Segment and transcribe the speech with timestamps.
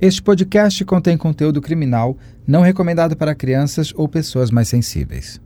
[0.00, 5.40] Este podcast contém conteúdo criminal não recomendado para crianças ou pessoas mais sensíveis.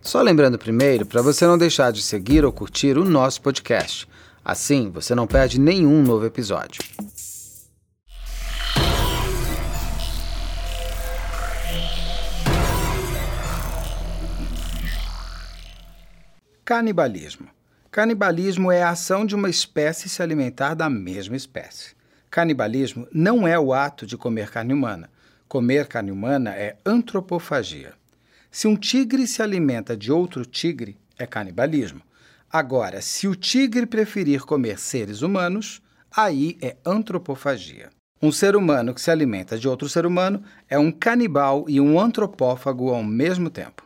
[0.00, 4.08] Só lembrando primeiro para você não deixar de seguir ou curtir o nosso podcast.
[4.42, 6.80] Assim, você não perde nenhum novo episódio.
[16.64, 17.48] Canibalismo.
[17.90, 21.97] Canibalismo é a ação de uma espécie se alimentar da mesma espécie.
[22.30, 25.10] Canibalismo não é o ato de comer carne humana.
[25.48, 27.94] Comer carne humana é antropofagia.
[28.50, 32.02] Se um tigre se alimenta de outro tigre, é canibalismo.
[32.50, 35.80] Agora, se o tigre preferir comer seres humanos,
[36.14, 37.90] aí é antropofagia.
[38.20, 41.98] Um ser humano que se alimenta de outro ser humano é um canibal e um
[41.98, 43.84] antropófago ao mesmo tempo.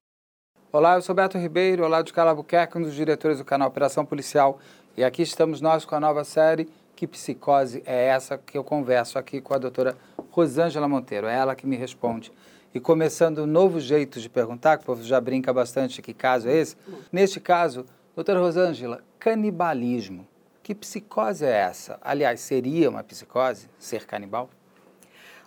[0.72, 4.58] Olá, eu sou Beto Ribeiro, olá de Calabuquerque, um dos diretores do canal Operação Policial.
[4.96, 6.68] E aqui estamos nós com a nova série
[7.02, 9.98] Que Psicose é essa que eu converso aqui com a doutora
[10.30, 11.26] Rosângela Monteiro.
[11.26, 12.30] É ela que me responde.
[12.72, 16.48] E começando um novo jeito de perguntar, que o povo já brinca bastante que caso
[16.48, 16.76] é esse.
[17.10, 20.28] Neste caso, doutora Rosângela, canibalismo.
[20.62, 21.98] Que psicose é essa?
[22.00, 24.48] Aliás, seria uma psicose ser canibal?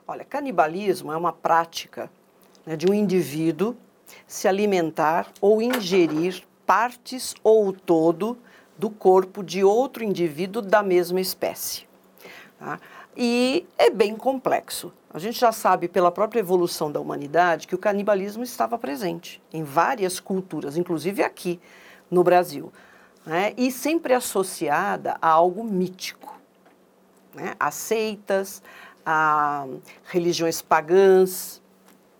[0.05, 2.11] Olha, canibalismo é uma prática
[2.65, 3.77] né, de um indivíduo
[4.27, 8.37] se alimentar ou ingerir partes ou o todo
[8.77, 11.87] do corpo de outro indivíduo da mesma espécie.
[12.59, 12.79] Tá?
[13.15, 14.91] E é bem complexo.
[15.13, 19.63] A gente já sabe pela própria evolução da humanidade que o canibalismo estava presente em
[19.63, 21.59] várias culturas, inclusive aqui
[22.11, 22.71] no Brasil,
[23.25, 23.53] né?
[23.55, 26.37] e sempre associada a algo mítico,
[27.33, 27.55] né?
[27.57, 28.61] a seitas,
[29.05, 29.65] a
[30.03, 31.61] religiões pagãs,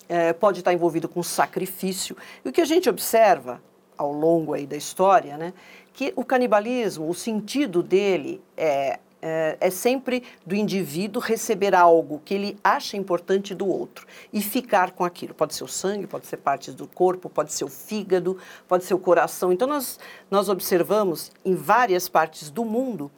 [0.08, 2.16] é, pode estar envolvido com sacrifício.
[2.44, 3.62] E o que a gente observa
[3.98, 5.54] ao longo aí da história, né,
[5.96, 12.34] que o canibalismo, o sentido dele é, é, é, sempre do indivíduo receber algo que
[12.34, 15.34] ele acha importante do outro e ficar com aquilo.
[15.34, 18.94] Pode ser o sangue, pode ser partes do corpo, pode ser o fígado, pode ser
[18.94, 19.54] o coração.
[19.54, 19.98] Então, nós,
[20.30, 23.10] nós observamos em várias partes do mundo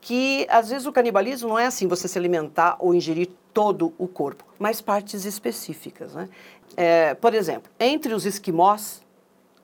[0.00, 4.06] que às vezes o canibalismo não é assim você se alimentar ou ingerir todo o
[4.06, 6.14] corpo, mas partes específicas.
[6.14, 6.28] Né?
[6.76, 9.02] É, por exemplo, entre os esquimós,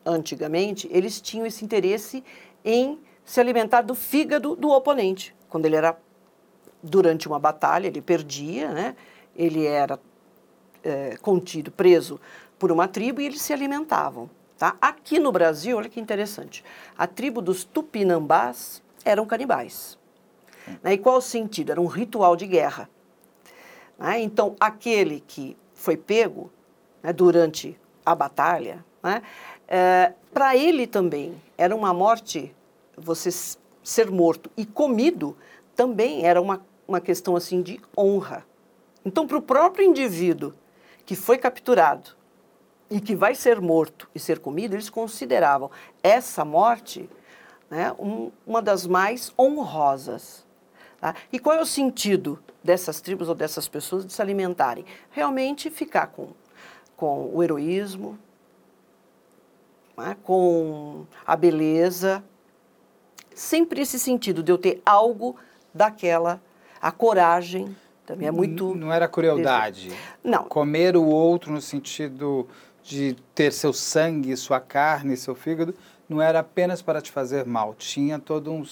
[0.06, 2.22] antigamente, eles tinham esse interesse
[2.66, 5.34] em se alimentar do fígado do oponente.
[5.48, 5.96] Quando ele era,
[6.82, 8.96] durante uma batalha, ele perdia, né?
[9.36, 9.98] ele era
[10.82, 12.20] é, contido, preso
[12.58, 14.28] por uma tribo e eles se alimentavam.
[14.58, 14.76] Tá?
[14.80, 16.64] Aqui no Brasil, olha que interessante,
[16.98, 19.96] a tribo dos tupinambás eram canibais.
[20.82, 20.94] Né?
[20.94, 21.70] E qual o sentido?
[21.70, 22.88] Era um ritual de guerra.
[23.98, 24.20] Né?
[24.20, 26.50] Então, aquele que foi pego
[27.02, 29.22] né, durante a batalha, né,
[29.68, 32.54] é, para ele também era uma morte,
[32.96, 33.30] você
[33.82, 35.36] ser morto e comido
[35.74, 38.44] também era uma, uma questão assim de honra.
[39.04, 40.52] Então, para o próprio indivíduo
[41.04, 42.10] que foi capturado
[42.90, 45.70] e que vai ser morto e ser comido, eles consideravam
[46.02, 47.08] essa morte
[47.70, 50.44] né, um, uma das mais honrosas.
[51.00, 51.14] Tá?
[51.32, 54.84] E qual é o sentido dessas tribos ou dessas pessoas de se alimentarem?
[55.10, 56.28] Realmente ficar com,
[56.96, 58.18] com o heroísmo,
[59.96, 60.16] né?
[60.22, 62.22] com a beleza,
[63.34, 65.36] sempre esse sentido de eu ter algo
[65.72, 66.40] daquela,
[66.80, 67.74] a coragem
[68.04, 68.74] também é muito.
[68.74, 69.92] Não era crueldade.
[70.22, 70.44] Não.
[70.44, 72.46] Comer o outro no sentido
[72.82, 75.74] de ter seu sangue, sua carne, seu fígado,
[76.08, 78.64] não era apenas para te fazer mal, tinha todo um,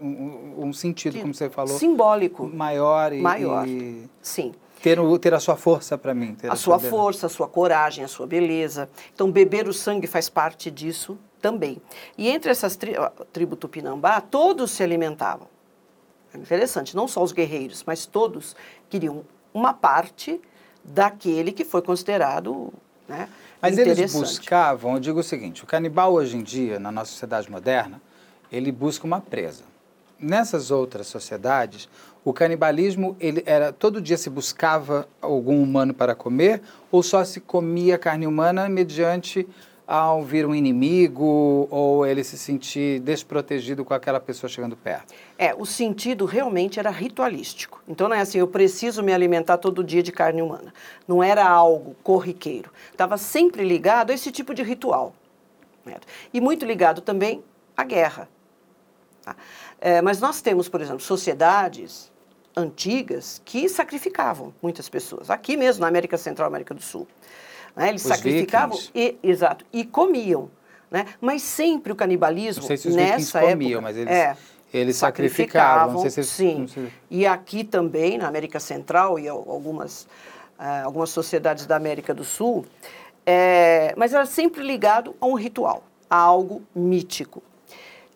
[0.00, 1.76] um, um sentido, como você falou.
[1.76, 2.46] Simbólico.
[2.46, 3.20] Maior e.
[3.20, 3.66] Maior.
[3.66, 4.54] E Sim.
[4.82, 6.36] Ter, ter a sua força para mim.
[6.48, 8.88] a, a sua, força, a sua coragem, a sua beleza.
[9.12, 11.80] Então, beber o sangue faz parte disso também.
[12.16, 12.94] E entre essas tri
[13.32, 15.48] tribo Tupinambá, todos se alimentavam.
[16.32, 18.54] É interessante, não só os guerreiros, mas todos
[18.88, 20.40] queriam uma parte
[20.84, 22.72] daquele que foi considerado
[23.08, 23.28] né,
[23.60, 27.50] mas eles buscavam, eu digo o seguinte, o canibal hoje em dia, na nossa sociedade
[27.50, 28.00] moderna,
[28.52, 29.64] ele busca uma presa.
[30.20, 31.88] Nessas outras sociedades,
[32.24, 36.60] o canibalismo, ele era todo dia se buscava algum humano para comer
[36.90, 39.46] ou só se comia carne humana mediante
[39.88, 45.14] ao vir um inimigo ou ele se sentir desprotegido com aquela pessoa chegando perto?
[45.38, 47.82] É, o sentido realmente era ritualístico.
[47.88, 50.74] Então não é assim, eu preciso me alimentar todo dia de carne humana.
[51.06, 52.70] Não era algo corriqueiro.
[52.92, 55.14] Estava sempre ligado a esse tipo de ritual.
[55.86, 55.94] Né?
[56.34, 57.42] E muito ligado também
[57.74, 58.28] à guerra.
[59.34, 59.36] Tá?
[59.80, 62.10] É, mas nós temos, por exemplo, sociedades
[62.56, 65.30] antigas que sacrificavam muitas pessoas.
[65.30, 67.06] Aqui mesmo, na América Central, América do Sul.
[67.76, 67.90] Né?
[67.90, 70.50] Eles os sacrificavam e, exato, e comiam.
[70.90, 71.06] Né?
[71.20, 74.36] Mas sempre o canibalismo Não sei se os nessa época, comiam, mas eles, é,
[74.72, 76.58] Eles sacrificavam, sacrificavam se- sim.
[76.60, 80.08] não sei- E aqui também, na América Central e al- algumas,
[80.58, 82.64] ah, algumas sociedades da América do Sul,
[83.24, 87.42] é, mas era sempre ligado a um ritual, a algo mítico.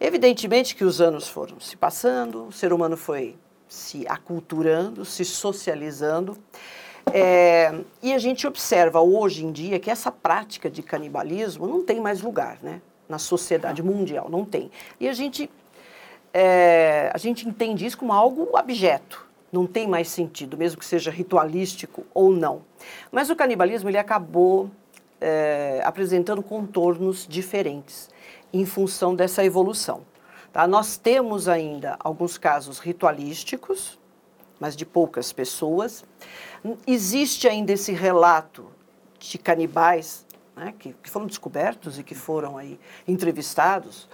[0.04, 3.36] Evidentemente que os anos foram se passando, o ser humano foi
[3.68, 6.36] se aculturando, se socializando,
[7.12, 7.72] é,
[8.02, 12.20] e a gente observa hoje em dia que essa prática de canibalismo não tem mais
[12.20, 12.82] lugar, né?
[13.08, 14.72] Na sociedade mundial, não tem.
[14.98, 15.48] E a gente
[16.34, 19.24] é, a gente entende isso como algo abjeto.
[19.52, 22.62] Não tem mais sentido, mesmo que seja ritualístico ou não.
[23.12, 24.68] Mas o canibalismo ele acabou
[25.20, 28.10] é, apresentando contornos diferentes
[28.52, 30.02] em função dessa evolução.
[30.52, 30.66] Tá?
[30.66, 33.98] Nós temos ainda alguns casos ritualísticos,
[34.60, 36.04] mas de poucas pessoas.
[36.86, 38.70] Existe ainda esse relato
[39.18, 42.78] de canibais né, que, que foram descobertos e que foram aí
[43.08, 44.08] entrevistados,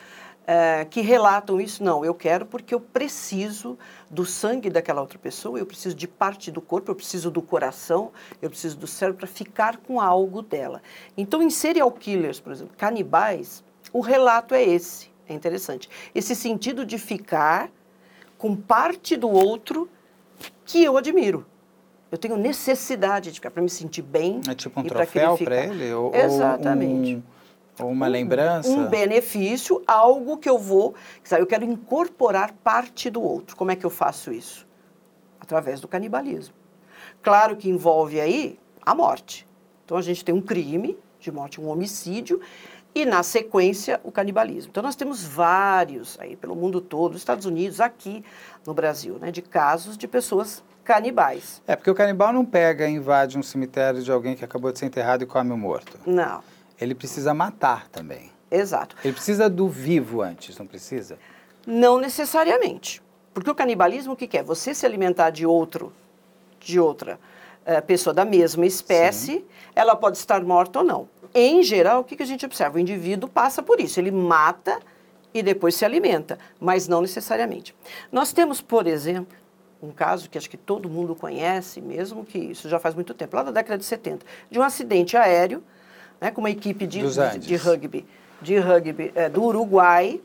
[0.46, 1.82] eh, que relatam isso.
[1.82, 3.78] Não, eu quero porque eu preciso
[4.10, 8.12] do sangue daquela outra pessoa, eu preciso de parte do corpo, eu preciso do coração,
[8.40, 10.80] eu preciso do cérebro para ficar com algo dela.
[11.16, 13.62] Então, em serial killers, por exemplo, canibais,
[13.92, 15.10] o relato é esse.
[15.28, 15.88] É interessante.
[16.14, 17.70] Esse sentido de ficar
[18.38, 19.88] com parte do outro
[20.64, 21.44] que eu admiro.
[22.10, 24.40] Eu tenho necessidade de ficar para me sentir bem.
[24.48, 25.92] É tipo um e troféu para ele?
[25.92, 27.14] Ou, Exatamente.
[27.78, 28.68] Ou, um- ou uma lembrança?
[28.70, 30.94] Um benefício, algo que eu vou.
[31.22, 33.54] Sabe, eu quero incorporar parte do outro.
[33.56, 34.66] Como é que eu faço isso?
[35.38, 36.54] Através do canibalismo.
[37.22, 39.46] Claro que envolve aí a morte.
[39.84, 42.40] Então a gente tem um crime de morte, um homicídio,
[42.98, 44.70] e na sequência o canibalismo.
[44.70, 48.24] Então nós temos vários aí pelo mundo todo, nos Estados Unidos, aqui
[48.66, 51.62] no Brasil, né, de casos de pessoas canibais.
[51.66, 54.80] É, porque o canibal não pega e invade um cemitério de alguém que acabou de
[54.80, 55.96] ser enterrado e come o morto.
[56.04, 56.42] Não,
[56.80, 58.32] Ele precisa matar também.
[58.50, 58.96] exato.
[59.04, 61.18] Ele precisa do vivo antes, não precisa?
[61.64, 63.00] Não necessariamente.
[63.32, 64.42] Porque o canibalismo o que que é?
[64.42, 65.92] Você se alimentar de outro,
[66.58, 67.20] de outra
[67.64, 69.44] eh, pessoa da mesma espécie,
[69.76, 71.08] ela pode estar morta ou não.
[71.34, 72.76] Em geral, o que, que a gente observa?
[72.76, 74.78] O indivíduo passa por isso, ele mata
[75.32, 77.74] e depois se alimenta, mas não necessariamente.
[78.10, 79.36] Nós temos, por exemplo,
[79.82, 83.36] um caso que acho que todo mundo conhece, mesmo que isso já faz muito tempo,
[83.36, 85.62] lá da década de 70, de um acidente aéreo,
[86.20, 88.06] né, com uma equipe de, de, de rugby,
[88.42, 90.20] de rugby eh, do Uruguai,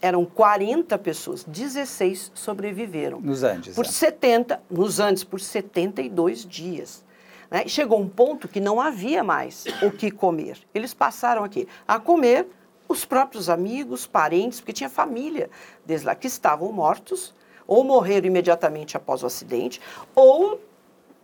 [0.00, 3.20] eram 40 pessoas, 16 sobreviveram.
[3.20, 3.74] Nos Andes.
[3.74, 3.88] Por é.
[3.88, 7.04] 70, nos Andes, por 72 dias.
[7.50, 7.66] Né?
[7.66, 10.58] Chegou um ponto que não havia mais o que comer.
[10.74, 12.46] Eles passaram aqui a comer
[12.88, 15.50] os próprios amigos, parentes, porque tinha família
[15.84, 17.34] deles lá que estavam mortos,
[17.66, 19.80] ou morreram imediatamente após o acidente,
[20.14, 20.60] ou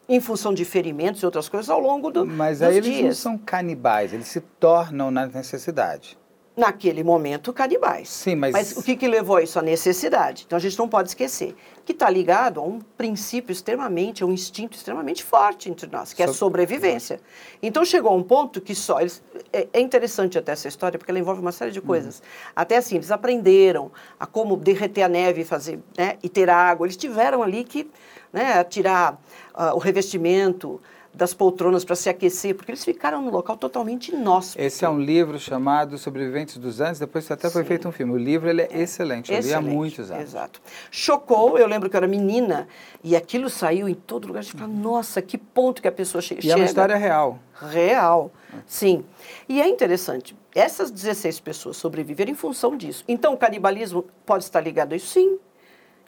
[0.07, 2.95] em função de ferimentos e outras coisas ao longo do, Mas dos aí eles não
[2.97, 3.19] dias.
[3.19, 6.19] são canibais, eles se tornam na necessidade.
[6.57, 8.09] Naquele momento, canibais.
[8.09, 9.59] Sim, mas- o que, que levou a isso?
[9.59, 10.45] A necessidade.
[10.47, 14.33] Então a gente não pode esquecer que está ligado a um princípio extremamente, a um
[14.33, 17.21] instinto extremamente forte entre nós, que é a Sob- sobrevivência.
[17.63, 19.01] Então chegou a um ponto que só.
[19.01, 19.21] Eles,
[19.53, 22.23] é, é interessante até essa história, porque ela envolve uma série de coisas.
[22.55, 26.87] Até assim, eles aprenderam a como derreter a neve e fazer, né, e ter água.
[26.87, 27.91] Eles tiveram ali que
[28.33, 29.21] né, tirar
[29.53, 30.81] ah, o revestimento
[31.15, 34.61] das poltronas para se aquecer, porque eles ficaram num local totalmente inóspito.
[34.61, 37.69] Esse é um livro chamado Sobreviventes dos Andes, depois até foi Sim.
[37.69, 38.13] feito um filme.
[38.13, 40.23] O livro ele é excelente, eu li há Excelente, muitos anos.
[40.25, 40.61] Exato.
[40.91, 42.67] Chocou, eu lembro que eu era menina
[43.03, 44.41] e aquilo saiu em todo lugar.
[44.41, 46.55] A gente fala, nossa, que ponto que a pessoa che E chega.
[46.55, 47.39] é uma história real.
[47.71, 48.33] Real,
[48.67, 49.05] sim.
[49.49, 53.05] E é interessante, essas 16 pessoas sobreviveram em função disso.
[53.07, 55.07] Então, o canibalismo pode estar ligado a isso?
[55.07, 55.39] Sim.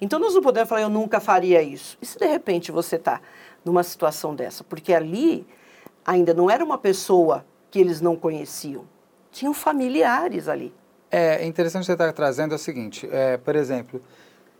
[0.01, 1.97] Então, nós não podemos falar, eu nunca faria isso.
[2.03, 3.21] E se de repente você está
[3.67, 4.63] numa situação dessa?
[4.63, 5.47] Porque ali
[6.07, 8.85] ainda não era uma pessoa que eles não conheciam,
[9.33, 10.73] tinham familiares ali.
[11.11, 14.01] É interessante você estar trazendo é o seguinte, é, por exemplo,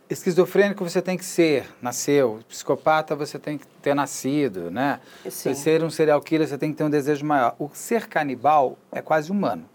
[0.09, 4.99] esquizofrênico você tem que ser, nasceu, psicopata você tem que ter nascido, né?
[5.29, 5.53] Sim.
[5.53, 7.55] Ser um serial killer você tem que ter um desejo maior.
[7.57, 9.69] O ser canibal é quase humano.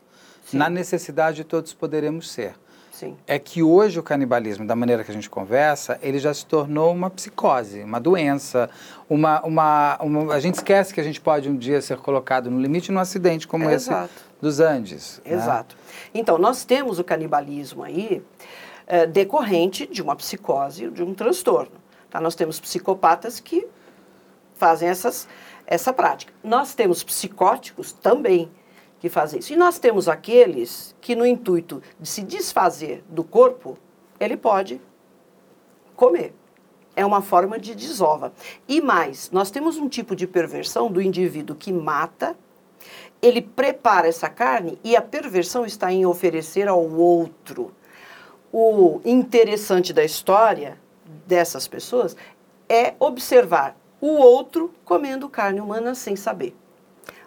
[0.44, 0.58] Sim.
[0.58, 2.54] Na necessidade todos poderemos ser.
[2.92, 3.16] Sim.
[3.26, 6.92] É que hoje o canibalismo, da maneira que a gente conversa, ele já se tornou
[6.92, 8.68] uma psicose, uma doença,
[9.08, 12.60] uma, uma, uma- a gente esquece que a gente pode um dia ser colocado no
[12.60, 14.12] limite num acidente como Exato.
[14.14, 15.22] esse dos Andes.
[15.24, 15.32] né?
[15.34, 15.74] Exato.
[16.12, 18.22] Então, nós temos o canibalismo aí
[18.86, 21.72] eh, decorrente de uma psicose, de um transtorno.
[22.10, 22.20] Tá?
[22.20, 23.66] Nós temos psicopatas que
[24.54, 25.26] fazem essas,
[25.66, 26.32] essa prática.
[26.44, 28.50] Nós temos psicóticos também
[29.02, 29.52] que fazem isso.
[29.52, 33.76] E nós temos aqueles que, no intuito de se desfazer do corpo,
[34.20, 34.80] ele pode
[35.96, 36.32] comer.
[36.94, 38.32] É uma forma de desova.
[38.68, 42.36] E mais, nós temos um tipo de perversão do indivíduo que mata,
[43.20, 47.72] ele prepara essa carne e a perversão está em oferecer ao outro.
[48.52, 50.78] o interessante da história
[51.26, 52.16] dessas pessoas
[52.68, 56.54] é observar o outro comendo carne humana sem saber.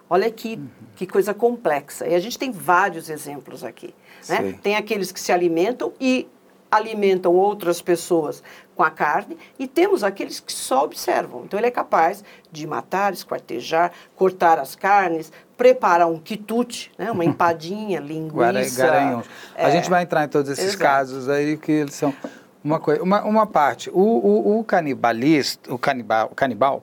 [0.08, 0.68] Olha que, uhum.
[0.94, 2.06] que coisa complexa.
[2.06, 3.94] E a gente tem vários exemplos aqui.
[4.28, 4.58] Né?
[4.62, 6.28] Tem aqueles que se alimentam e
[6.70, 8.42] alimentam outras pessoas
[8.74, 11.44] com a carne e temos aqueles que só observam.
[11.44, 12.22] Então ele é capaz
[12.52, 18.86] de matar, esquartejar, cortar as carnes, preparar um quitute, né, uma empadinha, linguiça.
[18.86, 19.26] Garanhões.
[19.54, 20.82] É, a gente vai entrar em todos esses exato.
[20.82, 22.14] casos aí que eles são
[22.62, 23.88] uma coisa, uma, uma parte.
[23.90, 26.82] O, o, o canibalista, o canibal, o canibal,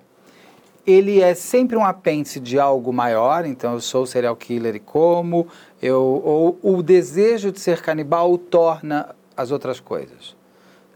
[0.86, 3.46] ele é sempre um apêndice de algo maior.
[3.46, 5.48] Então eu sou serial killer e como
[5.82, 10.36] eu ou o desejo de ser canibal torna as outras coisas.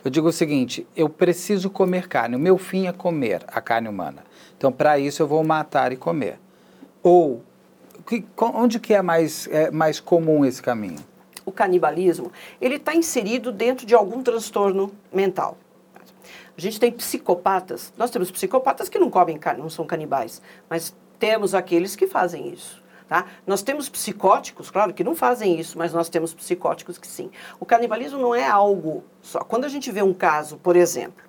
[0.04, 3.90] Eu digo o seguinte: eu preciso comer carne, o meu fim é comer a carne
[3.90, 4.24] humana.
[4.58, 6.40] Então, para isso, eu vou matar e comer.
[7.04, 7.44] Ou,
[8.08, 11.00] que, onde que é mais, é mais comum esse caminho?
[11.46, 15.58] O canibalismo, ele está inserido dentro de algum transtorno mental.
[16.58, 20.96] A gente tem psicopatas, nós temos psicopatas que não comem carne, não são canibais, mas
[21.20, 22.84] temos aqueles que fazem isso.
[23.08, 23.26] Tá?
[23.46, 27.30] Nós temos psicóticos, claro, que não fazem isso, mas nós temos psicóticos que sim.
[27.60, 29.40] O canibalismo não é algo só.
[29.40, 31.24] Quando a gente vê um caso, por exemplo,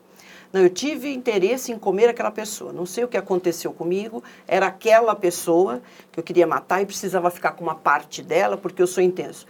[0.50, 4.66] não, eu tive interesse em comer aquela pessoa, não sei o que aconteceu comigo, era
[4.66, 8.86] aquela pessoa que eu queria matar e precisava ficar com uma parte dela porque eu
[8.86, 9.46] sou intenso.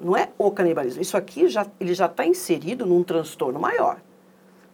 [0.00, 1.02] Não é o canibalismo.
[1.02, 4.00] Isso aqui já, ele já está inserido num transtorno maior.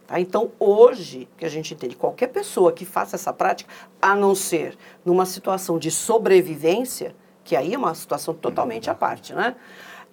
[0.07, 0.19] Tá?
[0.19, 3.71] Então, hoje, que a gente entende, qualquer pessoa que faça essa prática,
[4.01, 9.33] a não ser numa situação de sobrevivência, que aí é uma situação totalmente à parte,
[9.33, 9.55] né?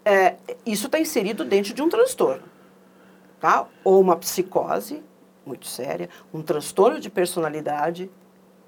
[0.05, 2.43] É, isso está inserido dentro de um transtorno,
[3.41, 3.67] tá?
[3.85, 5.03] Ou uma psicose
[5.45, 8.11] muito séria, um transtorno de personalidade,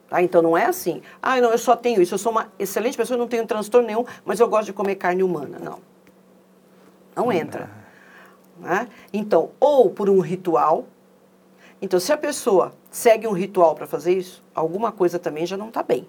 [0.08, 0.22] tá?
[0.22, 3.16] Então não é assim, ah, não, eu só tenho isso, eu sou uma excelente pessoa,
[3.16, 5.58] não tenho transtorno nenhum, mas eu gosto de comer carne humana.
[5.58, 5.78] Não,
[7.16, 7.70] não entra.
[8.58, 8.88] Né?
[9.12, 10.86] Então, ou por um ritual,
[11.84, 15.68] então, se a pessoa segue um ritual para fazer isso, alguma coisa também já não
[15.68, 16.08] está bem.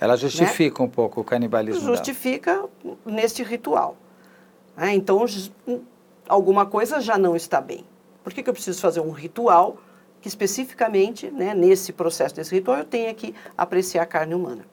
[0.00, 0.86] Ela justifica né?
[0.86, 1.82] um pouco o canibalismo.
[1.82, 2.96] Justifica dela.
[3.04, 3.98] neste ritual.
[4.74, 4.94] Né?
[4.94, 5.22] Então,
[6.26, 7.84] alguma coisa já não está bem.
[8.22, 9.76] Por que, que eu preciso fazer um ritual
[10.22, 14.64] que especificamente, né, nesse processo desse ritual, eu tenha que apreciar a carne humana?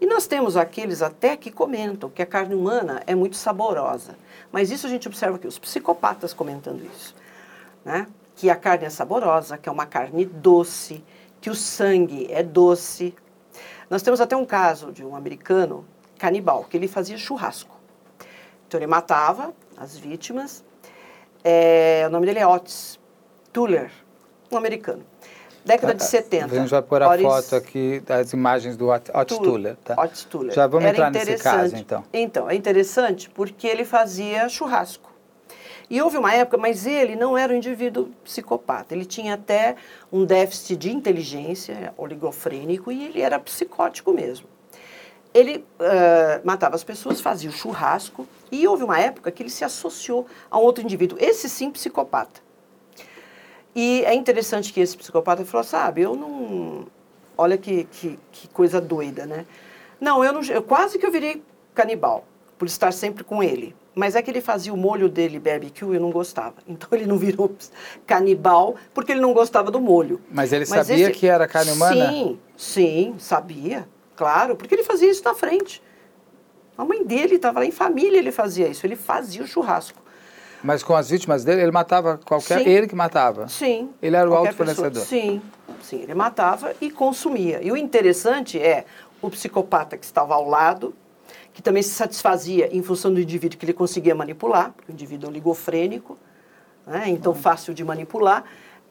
[0.00, 4.18] E nós temos aqueles até que comentam que a carne humana é muito saborosa.
[4.50, 7.14] Mas isso a gente observa aqui, os psicopatas comentando isso.
[7.84, 8.08] Né?
[8.36, 11.02] Que a carne é saborosa, que é uma carne doce,
[11.40, 13.14] que o sangue é doce.
[13.88, 15.86] Nós temos até um caso de um americano
[16.18, 17.74] canibal, que ele fazia churrasco.
[18.68, 20.62] Então ele matava as vítimas.
[21.42, 23.00] É, o nome dele é Otis
[23.52, 23.90] Tuller,
[24.52, 25.02] um americano.
[25.64, 26.44] Década de 70.
[26.44, 29.76] A gente vai pôr a Otis, foto aqui das imagens do Otis Tuller.
[29.76, 29.94] Tá?
[30.00, 30.54] Otis Tuller.
[30.54, 32.04] Já vamos Era entrar nesse caso, então.
[32.12, 35.15] Então, é interessante porque ele fazia churrasco.
[35.88, 38.94] E houve uma época, mas ele não era um indivíduo psicopata.
[38.94, 39.76] Ele tinha até
[40.12, 44.48] um déficit de inteligência, oligofrênico, e ele era psicótico mesmo.
[45.32, 49.64] Ele uh, matava as pessoas, fazia o churrasco, e houve uma época que ele se
[49.64, 52.40] associou a um outro indivíduo, esse sim psicopata.
[53.74, 56.86] E é interessante que esse psicopata falou: sabe, eu não.
[57.36, 59.44] Olha que, que, que coisa doida, né?
[60.00, 61.42] Não, eu, não, eu quase que eu virei
[61.74, 62.24] canibal,
[62.56, 63.76] por estar sempre com ele.
[63.98, 66.56] Mas é que ele fazia o molho dele barbecue e eu não gostava.
[66.68, 67.50] Então ele não virou
[68.06, 70.20] canibal porque ele não gostava do molho.
[70.30, 71.18] Mas ele Mas sabia esse...
[71.18, 72.10] que era carne humana?
[72.10, 73.88] Sim, sim, sabia.
[74.14, 75.82] Claro, porque ele fazia isso na frente.
[76.76, 78.86] A mãe dele estava lá em família, ele fazia isso.
[78.86, 80.02] Ele fazia o churrasco.
[80.62, 82.58] Mas com as vítimas dele, ele matava qualquer.
[82.58, 82.68] Sim.
[82.68, 83.48] Ele que matava?
[83.48, 83.90] Sim.
[84.02, 85.02] Ele era o alto fornecedor?
[85.06, 85.40] Sim,
[85.80, 86.02] sim.
[86.02, 87.62] Ele matava e consumia.
[87.62, 88.84] E o interessante é
[89.22, 90.94] o psicopata que estava ao lado
[91.56, 95.26] que também se satisfazia em função do indivíduo que ele conseguia manipular, porque o indivíduo
[95.26, 96.18] é oligofrênico,
[96.86, 98.44] né, então fácil de manipular.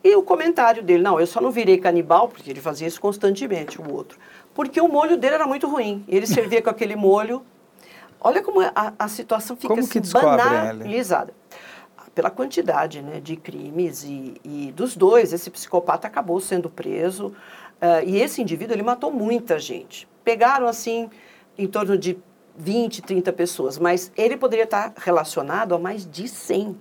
[0.03, 3.79] E o comentário dele, não, eu só não virei canibal, porque ele fazia isso constantemente,
[3.79, 4.17] o outro,
[4.51, 6.03] porque o molho dele era muito ruim.
[6.07, 7.45] Ele servia com aquele molho.
[8.19, 11.36] Olha como a, a situação fica como que assim, banalizada.
[12.15, 17.27] Pela quantidade né, de crimes e, e, dos dois, esse psicopata acabou sendo preso.
[17.27, 20.07] Uh, e esse indivíduo, ele matou muita gente.
[20.24, 21.12] Pegaram, assim,
[21.55, 22.17] em torno de
[22.58, 26.78] 20, 30 pessoas, mas ele poderia estar relacionado a mais de 100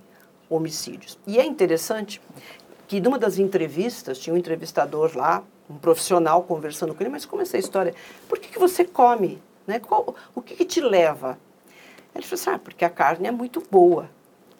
[0.49, 1.17] homicídios.
[1.25, 2.21] E é interessante
[2.87, 7.41] que numa das entrevistas, tinha um entrevistador lá, um profissional conversando com ele, mas como
[7.41, 7.93] é essa história?
[8.29, 9.41] Por que, que você come?
[9.65, 9.79] Né?
[9.79, 11.37] Qual, o que, que te leva?
[12.13, 14.09] Ele falou assim, ah, porque a carne é muito boa,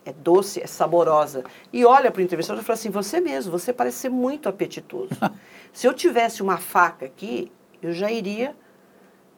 [0.04, 1.44] é doce, é saborosa.
[1.72, 5.12] E olha para o entrevistador e fala assim, você mesmo, você parece ser muito apetitoso.
[5.72, 8.56] Se eu tivesse uma faca aqui, eu já iria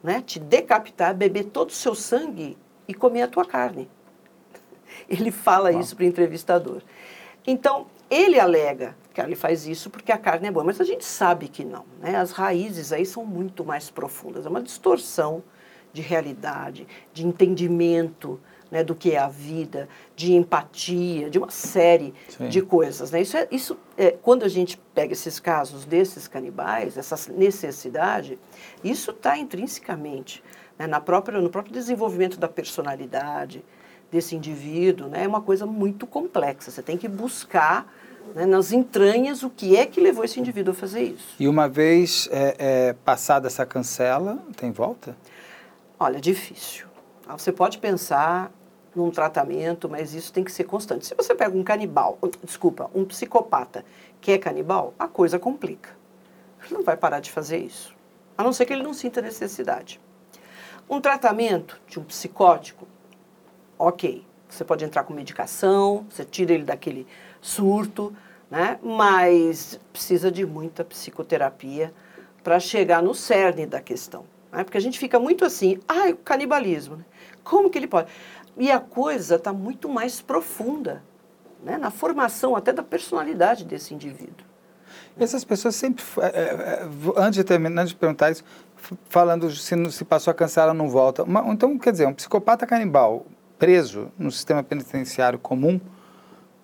[0.02, 3.90] né, te decapitar, beber todo o seu sangue e comer a tua carne.
[5.08, 6.82] Ele fala isso para o entrevistador.
[7.46, 11.04] Então, ele alega que ele faz isso porque a carne é boa, mas a gente
[11.04, 11.84] sabe que não.
[12.00, 12.16] Né?
[12.16, 14.46] As raízes aí são muito mais profundas.
[14.46, 15.42] É uma distorção
[15.92, 18.40] de realidade, de entendimento
[18.70, 22.48] né, do que é a vida, de empatia, de uma série Sim.
[22.48, 23.10] de coisas.
[23.10, 23.22] Né?
[23.22, 28.38] Isso é, isso é, quando a gente pega esses casos desses canibais, essa necessidade,
[28.84, 30.42] isso está intrinsecamente
[30.78, 33.64] né, na própria, no próprio desenvolvimento da personalidade
[34.10, 35.08] desse indivíduo.
[35.08, 35.24] Né?
[35.24, 36.70] É uma coisa muito complexa.
[36.70, 37.92] Você tem que buscar
[38.34, 41.34] né, nas entranhas o que é que levou esse indivíduo a fazer isso.
[41.38, 45.16] E uma vez é, é, passada essa cancela, tem volta?
[45.98, 46.86] Olha, difícil.
[47.36, 48.50] Você pode pensar
[48.98, 51.06] num tratamento, mas isso tem que ser constante.
[51.06, 53.84] Se você pega um canibal, desculpa, um psicopata
[54.20, 55.90] que é canibal, a coisa complica.
[56.64, 57.94] Ele não vai parar de fazer isso,
[58.36, 60.00] a não ser que ele não sinta necessidade.
[60.90, 62.86] Um tratamento de um psicótico,
[63.78, 67.06] ok, você pode entrar com medicação, você tira ele daquele
[67.40, 68.14] surto,
[68.50, 68.78] né?
[68.82, 71.92] mas precisa de muita psicoterapia
[72.42, 74.24] para chegar no cerne da questão.
[74.50, 74.64] Né?
[74.64, 77.04] Porque a gente fica muito assim, ah, o canibalismo, né?
[77.44, 78.10] como que ele pode?
[78.58, 81.02] E a coisa está muito mais profunda,
[81.62, 81.78] né?
[81.78, 84.46] na formação até da personalidade desse indivíduo.
[85.18, 88.44] Essas pessoas sempre, é, é, é antes de terminar de perguntar isso,
[89.08, 91.22] falando se, se passou a cancelar, não volta.
[91.22, 93.26] Uma, então, quer dizer, um psicopata canibal
[93.58, 95.80] preso no sistema penitenciário comum,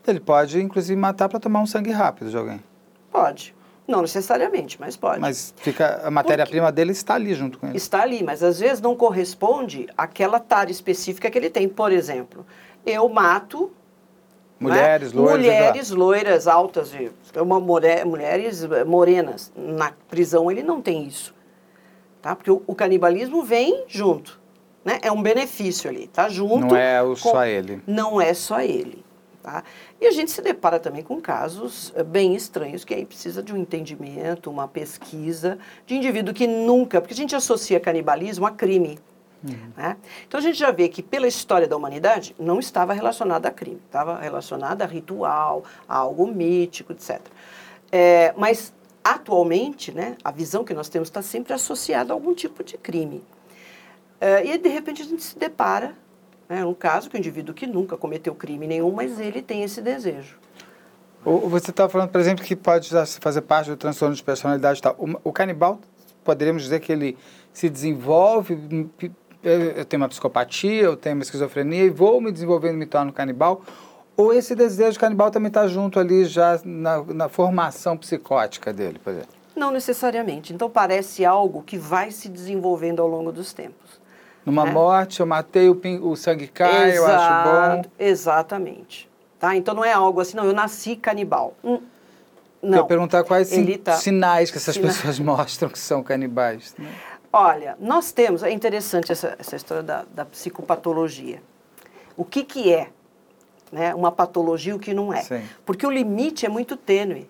[0.06, 2.62] ele pode, inclusive, matar para tomar um sangue rápido de alguém.
[3.10, 3.54] Pode.
[3.86, 5.20] Não necessariamente, mas pode.
[5.20, 7.76] Mas fica a matéria-prima dele está ali junto com ele.
[7.76, 11.68] Está ali, mas às vezes não corresponde àquela tara específica que ele tem.
[11.68, 12.46] Por exemplo,
[12.86, 13.70] eu mato
[14.58, 15.20] mulheres né?
[15.20, 16.92] loiras, mulheres loiras altas,
[17.36, 19.52] uma mulher, mulheres morenas.
[19.54, 21.34] Na prisão ele não tem isso,
[22.22, 22.34] tá?
[22.34, 24.40] Porque o, o canibalismo vem junto,
[24.82, 24.98] né?
[25.02, 26.68] É um benefício ali, tá junto.
[26.68, 27.82] Não é o, com, só ele.
[27.86, 29.03] Não é só ele.
[29.44, 29.62] Tá?
[30.00, 33.52] E a gente se depara também com casos eh, bem estranhos, que aí precisa de
[33.52, 36.98] um entendimento, uma pesquisa de indivíduo que nunca.
[36.98, 38.98] Porque a gente associa canibalismo a crime.
[39.46, 39.70] Uhum.
[39.76, 39.98] Né?
[40.26, 43.82] Então a gente já vê que pela história da humanidade não estava relacionado a crime,
[43.84, 47.20] estava relacionado a ritual, a algo mítico, etc.
[47.92, 48.72] É, mas
[49.04, 53.22] atualmente, né, a visão que nós temos está sempre associada a algum tipo de crime.
[54.18, 55.94] É, e de repente a gente se depara
[56.48, 59.80] é um caso que o indivíduo que nunca cometeu crime nenhum, mas ele tem esse
[59.80, 60.36] desejo.
[61.24, 64.94] Você está falando, por exemplo, que pode fazer parte do transtorno de personalidade e tal.
[64.98, 65.80] O, o canibal,
[66.22, 67.16] poderíamos dizer que ele
[67.50, 68.90] se desenvolve, hum,
[69.42, 73.62] eu tenho uma psicopatia, eu tenho uma esquizofrenia e vou me desenvolvendo, me torno canibal,
[74.16, 79.12] ou esse desejo canibal também está junto ali já na, na, formação psicótica dele, por
[79.12, 79.34] exemplo?
[79.56, 80.52] Não necessariamente.
[80.52, 83.83] Então parece algo que vai se desenvolvendo ao longo dos tempos.
[84.44, 84.72] Numa né?
[84.72, 87.90] morte, eu matei, o, o sangue cai, Exato, eu acho bom.
[87.98, 89.08] Exatamente.
[89.38, 89.56] Tá?
[89.56, 91.54] Então não é algo assim, não, eu nasci canibal.
[91.64, 91.80] Hum,
[92.62, 92.78] não.
[92.78, 93.96] Eu perguntar quais sin tá...
[93.96, 94.88] sinais que essas Sina...
[94.88, 96.74] pessoas mostram que são canibais.
[96.78, 96.90] Né?
[97.32, 101.42] Olha, nós temos, é interessante essa, essa história da, da psicopatologia.
[102.16, 102.88] O que, que é
[103.72, 105.22] né, uma patologia e o que não é?
[105.22, 105.42] Sim.
[105.66, 107.28] Porque o limite é muito tênue.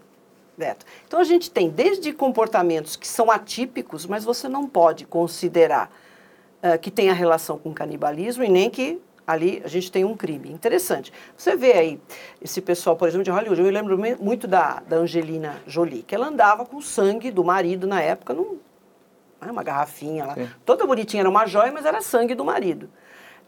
[0.56, 0.86] Beto.
[1.06, 5.90] Então a gente tem desde comportamentos que são atípicos, mas você não pode considerar
[6.64, 10.50] uh, que tenha relação com canibalismo e nem que ali a gente tem um crime.
[10.50, 11.12] Interessante.
[11.36, 12.00] Você vê aí
[12.42, 13.60] esse pessoal, por exemplo, de Hollywood.
[13.60, 17.44] Eu me lembro muito da, da Angelina Jolie, que ela andava com o sangue do
[17.44, 18.58] marido na época, num,
[19.40, 20.34] né, uma garrafinha lá.
[20.34, 20.48] Sim.
[20.64, 22.88] Toda bonitinha, era uma joia, mas era sangue do marido.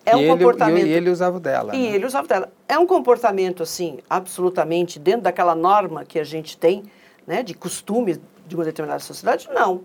[0.04, 0.86] É e um ele, comportamento.
[0.86, 1.74] E ele usava dela.
[1.74, 1.94] E né?
[1.96, 2.52] ele usava dela.
[2.68, 6.84] É um comportamento, assim, absolutamente dentro daquela norma que a gente tem,
[7.26, 9.48] né, de costumes de uma determinada sociedade?
[9.52, 9.82] Não.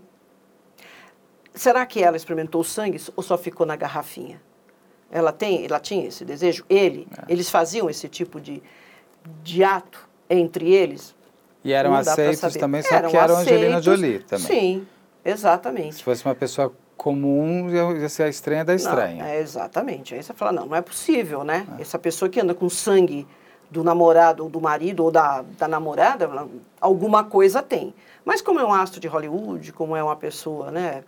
[1.54, 4.42] Será que ela experimentou o sangue ou só ficou na garrafinha?
[5.12, 6.64] Ela tem, ela tinha esse desejo?
[6.70, 7.34] Ele, é.
[7.34, 8.64] eles faziam esse tipo de,
[9.44, 11.14] de ato entre eles?
[11.64, 14.48] E eram aceitos também, só eram que eram aceitos, Angelina Jolie também.
[14.48, 14.88] Sim,
[15.24, 15.96] exatamente.
[15.96, 19.24] Se fosse uma pessoa comum, ia ser a estranha da estranha.
[19.24, 20.16] Não, é, exatamente.
[20.16, 21.68] Aí você fala, não, não é possível, né?
[21.78, 21.82] É.
[21.82, 23.28] Essa pessoa que anda com sangue
[23.70, 26.30] do namorado ou do marido ou da, da namorada,
[26.80, 27.94] alguma coisa tem.
[28.24, 31.04] Mas como é um astro de Hollywood, como é uma pessoa, né?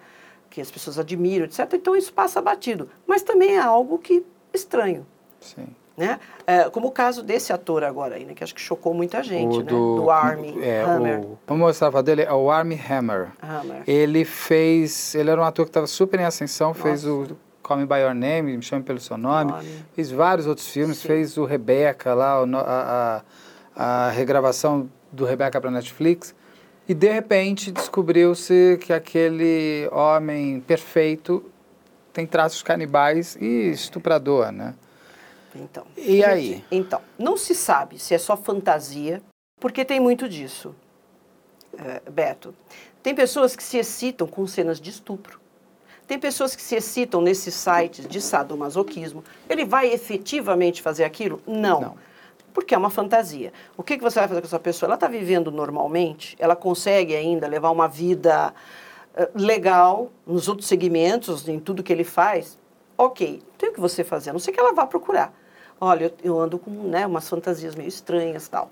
[0.54, 1.68] Que as pessoas admiram, etc.
[1.74, 2.88] Então isso passa batido.
[3.08, 5.04] Mas também é algo que estranho.
[5.42, 5.66] Sim.
[5.98, 6.20] Né?
[6.46, 8.36] É, como o caso desse ator agora aí, né?
[8.36, 9.64] Que acho que chocou muita gente, né?
[9.64, 11.22] Do, do Army é, Hammer.
[11.22, 13.32] O, vamos mostrar a dele, é o Army Hammer.
[13.42, 13.82] Hammer.
[13.88, 16.82] Ele fez, ele era um ator que estava super em ascensão, Nossa.
[16.84, 19.86] fez o Call Me By Your Name, Me Chame Pelo Seu Nome, nome.
[19.96, 21.08] fez vários outros filmes, Sim.
[21.08, 23.24] fez o Rebecca lá, a,
[23.76, 26.36] a, a regravação do Rebecca para Netflix.
[26.88, 31.50] E de repente descobriu-se que aquele homem perfeito
[32.12, 34.76] tem traços canibais e estuprador, né?
[35.56, 35.86] Então.
[35.96, 36.64] E aí?
[36.72, 39.22] Então, não se sabe se é só fantasia,
[39.60, 40.76] porque tem muito disso,
[41.78, 42.54] é, Beto.
[43.02, 45.40] Tem pessoas que se excitam com cenas de estupro.
[46.08, 49.24] Tem pessoas que se excitam nesses sites de sadomasoquismo.
[49.50, 51.42] Ele vai efetivamente fazer aquilo?
[51.48, 51.82] Não.
[51.82, 51.98] Não.
[52.54, 53.52] Porque é uma fantasia.
[53.76, 54.88] O que, que você vai fazer com essa pessoa?
[54.88, 56.36] Ela está vivendo normalmente?
[56.40, 58.54] Ela consegue ainda levar uma vida
[59.16, 62.60] uh, legal nos outros segmentos, em tudo que ele faz?
[62.98, 65.34] Ok, tem o que você fazer, a não ser que ela vá procurar.
[65.82, 68.70] Olha, eu, eu ando com né, umas fantasias meio estranhas tal.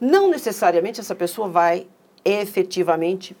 [0.00, 1.88] Não necessariamente essa pessoa vai
[2.24, 3.36] efetivamente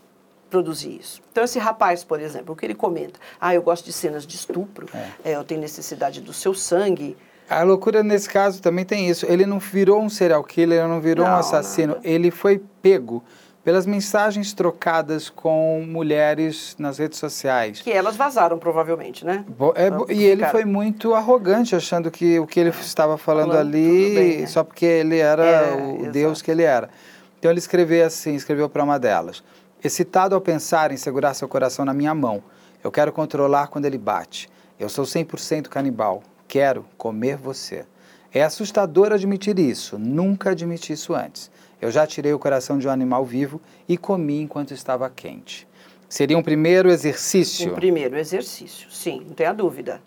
[0.50, 1.20] produzir isso.
[1.32, 3.18] Então, esse rapaz, por exemplo, o que ele comenta?
[3.40, 5.32] Ah, eu gosto de cenas de estupro, é.
[5.32, 7.16] É, eu tenho necessidade do seu sangue.
[7.48, 9.26] A loucura nesse caso também tem isso.
[9.26, 11.96] Ele não virou um serial killer, ele não virou não, um assassino.
[12.02, 13.22] Ele foi pego
[13.64, 17.80] pelas mensagens trocadas com mulheres nas redes sociais.
[17.80, 19.44] Que elas vazaram, provavelmente, né?
[19.48, 22.72] Bo é, e ele foi muito arrogante, achando que o que ele é.
[22.72, 24.46] estava falando, falando ali, bem, né?
[24.46, 26.10] só porque ele era é, o exato.
[26.12, 26.90] Deus que ele era.
[27.38, 29.42] Então ele escreveu assim, escreveu para uma delas.
[29.82, 32.42] Excitado ao pensar em segurar seu coração na minha mão,
[32.82, 34.48] eu quero controlar quando ele bate.
[34.78, 36.22] Eu sou 100% canibal.
[36.48, 37.84] Quero comer você.
[38.32, 39.98] É assustador admitir isso.
[39.98, 41.50] Nunca admiti isso antes.
[41.80, 45.68] Eu já tirei o coração de um animal vivo e comi enquanto estava quente.
[46.08, 47.72] Seria um primeiro exercício?
[47.72, 50.00] Um primeiro exercício, sim, não tenha dúvida.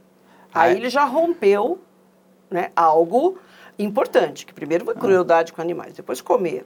[0.53, 1.79] Aí ele já rompeu
[2.49, 3.37] né, algo
[3.77, 6.65] importante, que primeiro foi crueldade com animais, depois comer.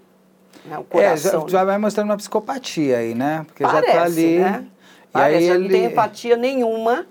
[0.64, 3.44] Né, o coração, é, já, já vai mostrando uma psicopatia aí, né?
[3.48, 4.40] Porque Parece, já está ali.
[4.40, 4.68] Né?
[4.68, 7.08] E Parece, aí ele não tem empatia nenhuma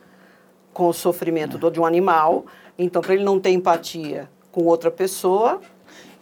[0.81, 1.71] com o sofrimento é.
[1.71, 2.47] de um animal.
[2.79, 5.61] Então, para ele não ter empatia com outra pessoa.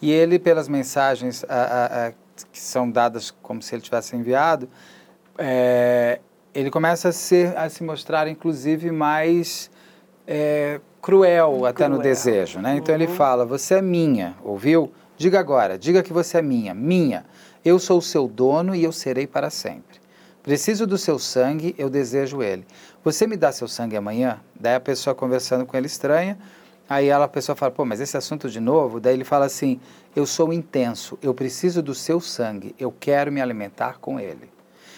[0.02, 2.12] E ele, pelas mensagens a, a, a,
[2.50, 4.68] que são dadas como se ele tivesse enviado,
[5.38, 6.18] é,
[6.52, 9.70] ele começa a, ser, a se mostrar, inclusive, mais
[10.26, 12.58] é, cruel, cruel, até no desejo.
[12.58, 12.78] Né?
[12.78, 13.00] Então, uhum.
[13.00, 14.92] ele fala: Você é minha, ouviu?
[15.16, 17.24] Diga agora, diga que você é minha, minha.
[17.64, 20.00] Eu sou o seu dono e eu serei para sempre.
[20.42, 22.66] Preciso do seu sangue, eu desejo ele.
[23.05, 24.40] Você me dá seu sangue amanhã?
[24.59, 26.38] Daí a pessoa conversando com ele estranha,
[26.88, 28.98] aí ela, a pessoa fala, pô, mas esse assunto de novo?
[28.98, 29.81] Daí ele fala assim,
[30.16, 34.51] eu sou intenso, eu preciso do seu sangue, eu quero me alimentar com ele.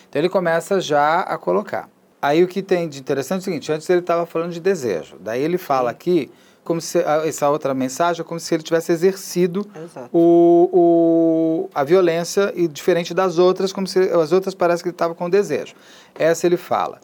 [0.08, 1.88] Então ele começa já a colocar.
[2.22, 5.16] Aí o que tem de interessante é o seguinte, antes ele estava falando de desejo,
[5.18, 6.30] daí ele fala aqui
[6.70, 9.68] como se essa outra mensagem é como se ele tivesse exercido
[10.12, 14.94] o, o, a violência e diferente das outras, como se as outras parece que ele
[14.94, 15.74] estava com desejo.
[16.14, 17.00] Essa ele fala: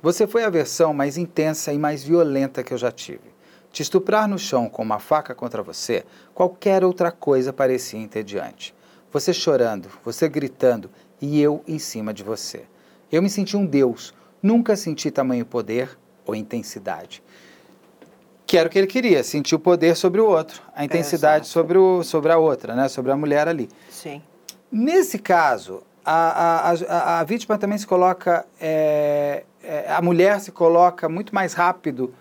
[0.00, 3.34] Você foi a versão mais intensa e mais violenta que eu já tive.
[3.70, 8.74] Te estuprar no chão com uma faca contra você, qualquer outra coisa parecia entediante.
[9.12, 12.64] Você chorando, você gritando e eu em cima de você.
[13.12, 17.22] Eu me senti um deus, nunca senti tamanho poder ou intensidade
[18.52, 21.78] que era o que ele queria, sentir o poder sobre o outro, a intensidade sobre,
[21.78, 22.86] o, sobre a outra, né?
[22.86, 23.66] sobre a mulher ali.
[23.88, 24.20] Sim.
[24.70, 30.52] Nesse caso, a, a, a, a vítima também se coloca, é, é, a mulher se
[30.52, 32.12] coloca muito mais rápido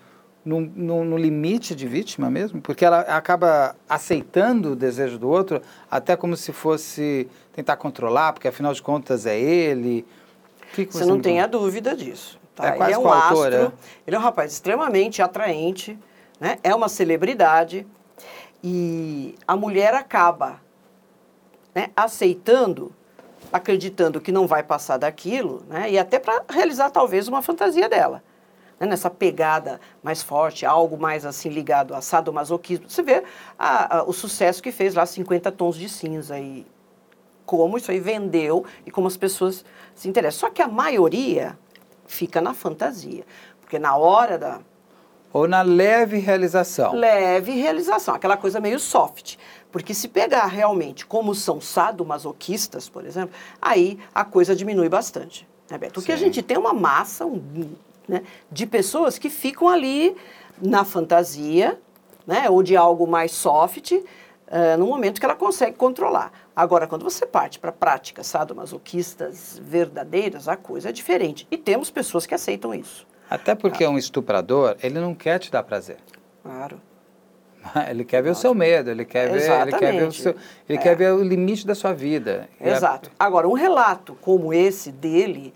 [0.45, 5.61] no, no, no, limite de vítima mesmo, porque ela acaba aceitando o desejo do outro,
[5.89, 10.05] até como se fosse tentar controlar, porque afinal de contas é ele.
[10.73, 12.39] Que que você, você não tem a dúvida disso.
[12.55, 12.67] Tá?
[12.67, 13.73] É quase ele é um astro,
[14.07, 15.99] ele é um rapaz extremamente atraente,
[16.41, 16.58] né?
[16.63, 17.86] é uma celebridade
[18.63, 20.60] e a mulher acaba
[21.73, 22.91] né, aceitando,
[23.54, 28.23] acreditando que não vai passar daquilo, né, e até para realizar talvez uma fantasia dela.
[28.80, 32.89] Né, nessa pegada mais forte, algo mais assim ligado a sadomasoquismo.
[32.89, 33.23] Você vê
[33.58, 36.65] a, a, o sucesso que fez lá 50 tons de cinza e
[37.45, 40.47] como isso aí vendeu e como as pessoas se interessam.
[40.47, 41.58] Só que a maioria
[42.08, 43.23] fica na fantasia.
[43.60, 44.62] Porque na hora da,
[45.33, 46.93] ou na leve realização?
[46.93, 49.37] Leve realização, aquela coisa meio soft.
[49.71, 55.47] Porque se pegar realmente como são sadomasoquistas, por exemplo, aí a coisa diminui bastante.
[55.69, 55.93] Né, Beto?
[55.93, 56.17] Porque Sim.
[56.17, 57.71] a gente tem uma massa um,
[58.07, 60.15] né, de pessoas que ficam ali
[60.61, 61.79] na fantasia,
[62.27, 66.31] né, ou de algo mais soft, uh, no momento que ela consegue controlar.
[66.53, 71.47] Agora, quando você parte para práticas sadomasoquistas verdadeiras, a coisa é diferente.
[71.49, 73.07] E temos pessoas que aceitam isso.
[73.31, 75.95] Até porque um estuprador, ele não quer te dar prazer.
[76.43, 76.81] Claro.
[77.89, 80.35] Ele quer ver o seu medo, ele quer ver, ele quer ver o seu,
[80.67, 80.81] ele é.
[80.81, 82.49] quer ver o limite da sua vida.
[82.59, 83.11] Exato.
[83.19, 85.53] Agora, um relato como esse dele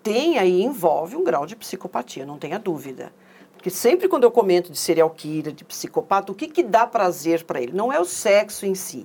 [0.00, 3.12] tem aí envolve um grau de psicopatia, não tenha dúvida.
[3.54, 7.42] Porque sempre quando eu comento de serial killer, de psicopata, o que que dá prazer
[7.42, 7.72] para ele?
[7.72, 9.04] Não é o sexo em si,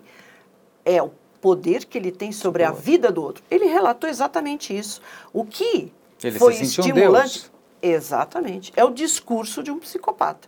[0.85, 3.43] é o poder que ele tem sobre a vida do outro.
[3.49, 5.01] Ele relatou exatamente isso.
[5.33, 5.91] O que
[6.23, 7.47] ele foi estimulante?
[7.47, 7.52] Um
[7.83, 8.71] Exatamente.
[8.77, 10.47] É o discurso de um psicopata.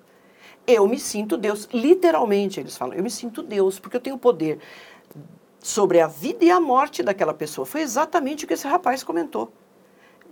[0.66, 1.68] eu me sinto Deus.
[1.74, 4.60] Literalmente, eles falam, eu me sinto Deus, porque eu tenho poder
[5.60, 7.66] sobre a vida e a morte daquela pessoa.
[7.66, 9.52] Foi exatamente o que esse rapaz comentou.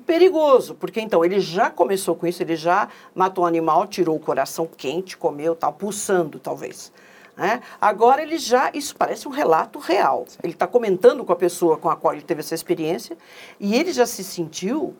[0.05, 4.19] Perigoso, porque então ele já começou com isso, ele já matou um animal, tirou o
[4.19, 6.91] coração quente, comeu, tal, pulsando talvez.
[7.35, 7.61] Né?
[7.79, 10.25] Agora ele já, isso parece um relato real.
[10.41, 13.17] Ele está comentando com a pessoa com a qual ele teve essa experiência
[13.59, 14.95] e ele já se sentiu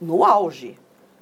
[0.00, 0.78] no auge.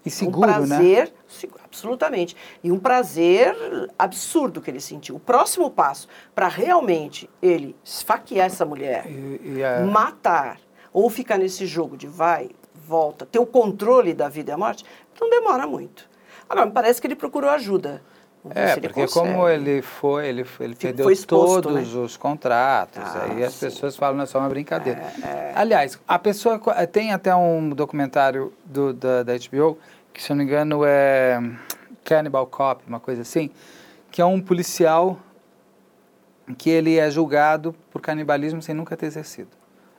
[0.06, 1.50] E seguro, um prazer, né?
[1.64, 2.36] absolutamente.
[2.62, 3.56] E um prazer
[3.98, 5.16] absurdo que ele sentiu.
[5.16, 9.80] O próximo passo para realmente ele esfaquear essa mulher, e, e a...
[9.84, 10.60] matar,
[10.92, 14.84] ou ficar nesse jogo de vai, volta, ter o controle da vida e a morte,
[15.20, 16.08] não demora muito.
[16.48, 18.00] Agora, me parece que ele procurou ajuda.
[18.54, 19.32] É, porque consegue.
[19.32, 22.00] como ele foi, ele, ele perdeu exposto, todos né?
[22.00, 23.66] os contratos, ah, aí as sim.
[23.66, 25.02] pessoas falam, não é só uma brincadeira.
[25.22, 25.52] É, é.
[25.54, 29.78] Aliás, a pessoa, tem até um documentário do, da, da HBO
[30.16, 31.38] que se não me engano é
[32.02, 33.50] Cannibal Cop, uma coisa assim,
[34.10, 35.18] que é um policial
[36.56, 39.50] que ele é julgado por canibalismo sem nunca ter exercido.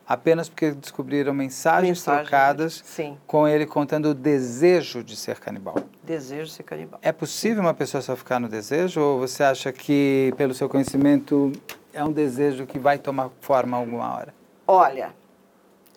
[0.08, 3.18] Apenas porque descobriram mensagens, mensagens trocadas sim.
[3.26, 5.76] com ele contando o desejo de ser canibal.
[6.02, 6.98] Desejo de ser canibal.
[7.02, 11.52] É possível uma pessoa só ficar no desejo ou você acha que, pelo seu conhecimento,
[11.92, 14.34] é um desejo que vai tomar forma alguma hora?
[14.66, 15.14] Olha,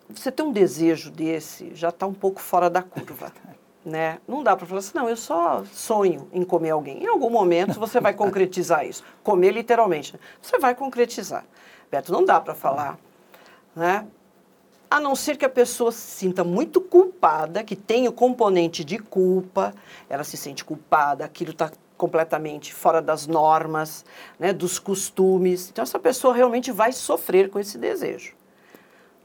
[0.10, 3.32] você ter um desejo desse já está um pouco fora da curva.
[3.84, 4.20] Né?
[4.28, 7.02] Não dá para falar assim, não, eu só sonho em comer alguém.
[7.02, 9.04] Em algum momento você vai concretizar isso.
[9.24, 10.14] Comer literalmente.
[10.14, 10.20] Né?
[10.40, 11.44] Você vai concretizar.
[11.90, 13.00] Beto, não dá para falar.
[13.76, 14.06] Né?
[14.90, 19.00] A não ser que a pessoa se sinta muito culpada, que tenha o componente de
[19.00, 19.74] culpa,
[20.10, 24.04] ela se sente culpada, aquilo está completamente fora das normas,
[24.40, 25.70] né, dos costumes.
[25.70, 28.34] Então, essa pessoa realmente vai sofrer com esse desejo.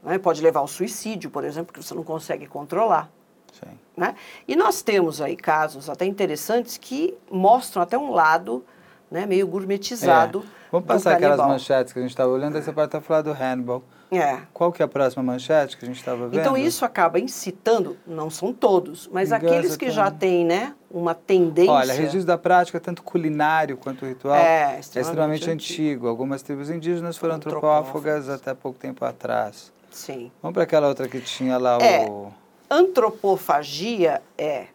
[0.03, 0.19] Né?
[0.19, 3.09] Pode levar ao suicídio, por exemplo, que você não consegue controlar.
[3.51, 3.71] Sim.
[3.95, 4.15] Né?
[4.47, 8.63] E nós temos aí casos até interessantes que mostram até um lado
[9.09, 10.45] né, meio gourmetizado.
[10.45, 10.57] É.
[10.71, 13.31] Vamos passar aquelas manchetes que a gente estava olhando, aí você pode estar falando do
[13.31, 13.83] Hannibal.
[14.11, 14.39] É.
[14.53, 16.39] Qual que é a próxima manchete que a gente estava vendo?
[16.39, 21.71] Então isso acaba incitando, não são todos, mas aqueles que já têm né, uma tendência...
[21.71, 25.81] Olha, registro da prática, tanto culinário quanto ritual, é extremamente, é extremamente antigo.
[25.83, 26.07] antigo.
[26.07, 29.73] Algumas tribos indígenas foram antropófagas até pouco tempo atrás.
[29.91, 30.31] Sim.
[30.41, 32.05] Vamos para aquela outra que tinha lá é.
[32.05, 32.31] o...
[32.69, 34.67] Antropofagia é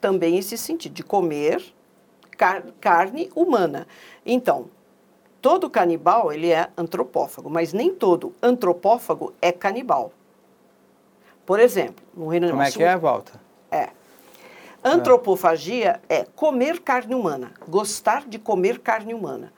[0.00, 1.62] também esse sentido de comer
[2.36, 3.86] car carne humana.
[4.24, 4.70] Então,
[5.40, 10.12] todo canibal ele é antropófago, mas nem todo antropófago é canibal.
[11.46, 13.40] Por exemplo, no Reino Como é que é a volta?
[13.70, 13.90] É.
[14.84, 19.52] Antropofagia é comer carne humana, gostar de comer carne humana.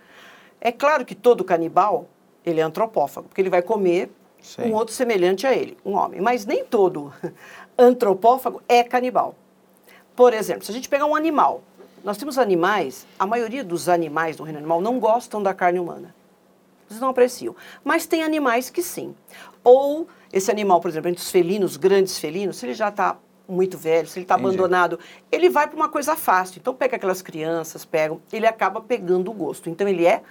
[0.61, 2.07] É claro que todo canibal
[2.45, 4.71] ele é antropófago, porque ele vai comer Sim.
[4.71, 6.21] um outro semelhante a ele, um homem.
[6.21, 7.13] Mas nem todo
[7.79, 9.35] antropófago é canibal.
[10.17, 11.63] Por exemplo, se a gente pegar um animal,
[12.05, 16.15] nós temos animais, a maioria dos animais do reino animal não gostam da carne humana.
[16.89, 17.55] Eles não apreciam.
[17.85, 19.15] Mas tem animais que sim.
[19.63, 23.17] Ou esse animal, por exemplo, entre os felinos, grandes felinos, se ele já está
[23.49, 24.99] muito velho, se ele está abandonado,
[25.31, 26.59] ele vai para uma coisa fácil.
[26.59, 29.69] Então pega aquelas crianças, pegam, ele acaba pegando o gosto.
[29.69, 30.23] Então ele é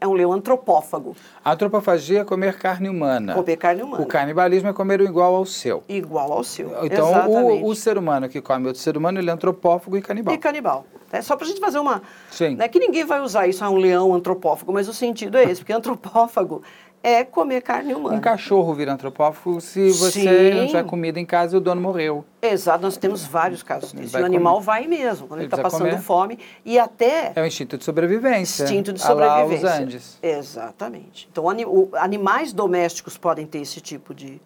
[0.00, 1.14] é um leão antropófago.
[1.44, 3.34] A antropofagia é comer carne humana.
[3.34, 4.02] Comer carne humana.
[4.02, 5.84] O canibalismo é comer o igual ao seu.
[5.88, 6.84] Igual ao seu.
[6.84, 10.34] Então, o, o, ser humano que come outro ser humano, ele é antropófago e canibal.
[10.34, 10.86] E canibal.
[11.12, 12.02] É só para a gente fazer uma.
[12.30, 12.56] Sim.
[12.56, 15.44] Não é que ninguém vai usar isso, ah, um leão antropófago, mas o sentido é
[15.44, 16.62] esse, porque antropófago
[17.02, 18.16] é comer carne humana.
[18.16, 20.54] Um cachorro vira antropófago se você Sim.
[20.54, 22.24] não tiver comida em casa e o dono morreu.
[22.42, 24.18] Exato, nós temos vários casos disso.
[24.18, 24.66] O animal comer.
[24.66, 26.00] vai mesmo, quando ele está passando comer.
[26.00, 27.32] fome e até...
[27.34, 28.64] É o instinto de sobrevivência.
[28.64, 29.68] Instinto de sobrevivência.
[29.68, 30.18] Lá os Andes.
[30.22, 31.28] Exatamente.
[31.30, 31.46] Então,
[31.94, 34.40] animais domésticos podem ter esse tipo de,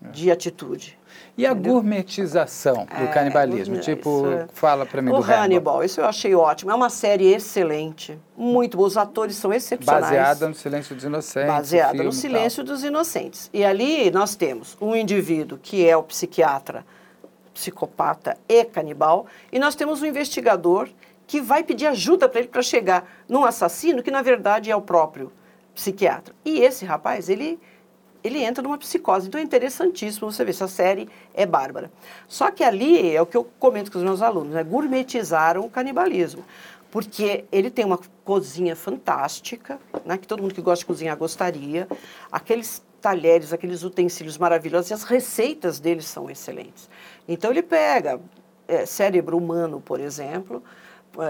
[0.00, 0.98] de atitude.
[1.38, 1.74] E a Entendeu?
[1.74, 3.78] gourmetização do é, canibalismo?
[3.78, 4.48] Tipo, é...
[4.52, 5.44] fala para mim o do Hannibal.
[5.44, 5.84] Hannibal.
[5.84, 6.72] Isso eu achei ótimo.
[6.72, 8.88] É uma série excelente, muito boa.
[8.88, 10.06] Os atores são excepcionais.
[10.06, 11.48] Baseada no Silêncio dos Inocentes.
[11.48, 13.48] Baseada no Silêncio dos Inocentes.
[13.52, 16.84] E ali nós temos um indivíduo que é o psiquiatra,
[17.54, 20.88] psicopata e canibal, e nós temos um investigador
[21.24, 24.82] que vai pedir ajuda para ele para chegar num assassino que na verdade é o
[24.82, 25.30] próprio
[25.72, 26.34] psiquiatra.
[26.44, 27.60] E esse rapaz, ele
[28.28, 29.28] ele entra numa psicose.
[29.28, 31.90] Então é interessantíssimo você ver, essa série é bárbara.
[32.26, 34.62] Só que ali é o que eu comento com os meus alunos, né?
[34.62, 36.44] gourmetizaram o canibalismo.
[36.90, 40.16] Porque ele tem uma cozinha fantástica, né?
[40.16, 41.86] que todo mundo que gosta de cozinhar gostaria.
[42.30, 46.88] Aqueles talheres, aqueles utensílios maravilhosos, e as receitas deles são excelentes.
[47.26, 48.20] Então ele pega
[48.66, 50.62] é, cérebro humano, por exemplo,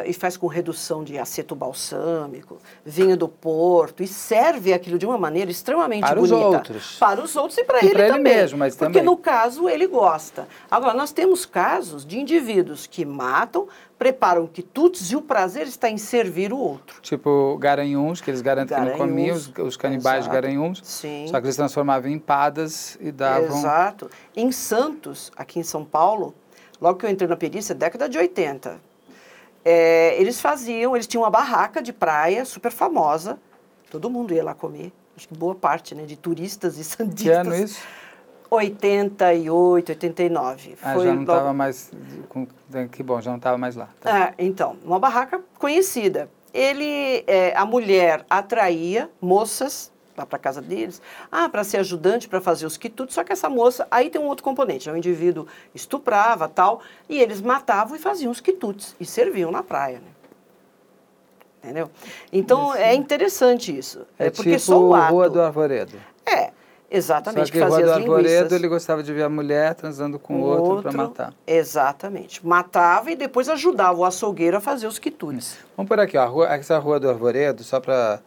[0.07, 5.17] e faz com redução de aceto balsâmico, vinho do Porto, e serve aquilo de uma
[5.17, 6.37] maneira extremamente para bonita.
[6.37, 6.97] Para os outros.
[6.99, 8.35] Para os outros e para ele, ele também.
[8.35, 9.03] mesmo, mas Porque também.
[9.03, 10.47] no caso ele gosta.
[10.71, 13.67] Agora, nós temos casos de indivíduos que matam,
[13.99, 17.01] preparam quitutes e o prazer está em servir o outro.
[17.01, 20.35] Tipo garanhuns, que eles garantem que não comiam, os, os canibais exato.
[20.35, 20.81] garanhuns.
[20.85, 21.27] Sim.
[21.29, 23.59] Só que eles transformavam em empadas e davam...
[23.59, 24.11] Exato.
[24.37, 26.35] Em Santos, aqui em São Paulo,
[26.81, 28.88] logo que eu entrei na perícia, década de 80,
[29.71, 33.39] é, eles faziam, eles tinham uma barraca de praia super famosa,
[33.91, 37.23] todo mundo ia lá comer, acho que boa parte né, de turistas e sandistas.
[37.23, 37.79] Que ano isso?
[38.51, 40.77] 88, 89.
[40.83, 41.55] Ah, Foi já não estava logo...
[41.55, 41.91] mais...
[42.31, 42.47] Com,
[42.91, 43.91] que bom, já não estava mais lá.
[44.01, 44.29] Tá.
[44.29, 46.31] Ah, então, uma barraca conhecida.
[46.55, 49.93] Ele, é, a mulher atraía moças
[50.27, 51.01] para casa deles,
[51.31, 54.27] ah, para ser ajudante, para fazer os quitutes, só que essa moça, aí tem um
[54.27, 59.51] outro componente, o indivíduo estuprava tal, e eles matavam e faziam os quitutes, e serviam
[59.51, 60.19] na praia, né?
[61.63, 61.91] Entendeu?
[62.33, 64.07] Então, é interessante isso.
[64.19, 65.13] É, é porque tipo só o ato...
[65.13, 65.97] Rua do Arvoredo.
[66.25, 66.51] É,
[66.89, 70.41] exatamente, Só que, fazia Rua do Arvoredo, ele gostava de ver a mulher transando com
[70.41, 71.35] o outro para matar.
[71.47, 72.47] Exatamente.
[72.47, 75.59] Matava e depois ajudava o açougueiro a fazer os quitutes.
[75.77, 78.21] Vamos por aqui, ó, a essa Rua do Arvoredo, só para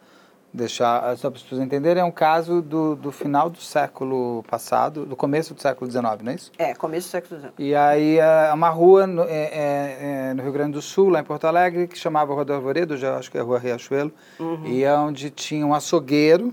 [0.52, 5.06] deixar, só para as pessoas entenderem, é um caso do, do final do século passado,
[5.06, 6.52] do começo do século XIX, não é isso?
[6.58, 7.52] É, começo do século XIX.
[7.58, 9.98] E aí é uma rua no, é, é,
[10.30, 12.96] é, no Rio Grande do Sul, lá em Porto Alegre, que chamava Rua do Arvoredo,
[12.96, 14.66] já acho que é a Rua Riachuelo, Uhum.
[14.66, 16.52] e é onde tinha um açougueiro.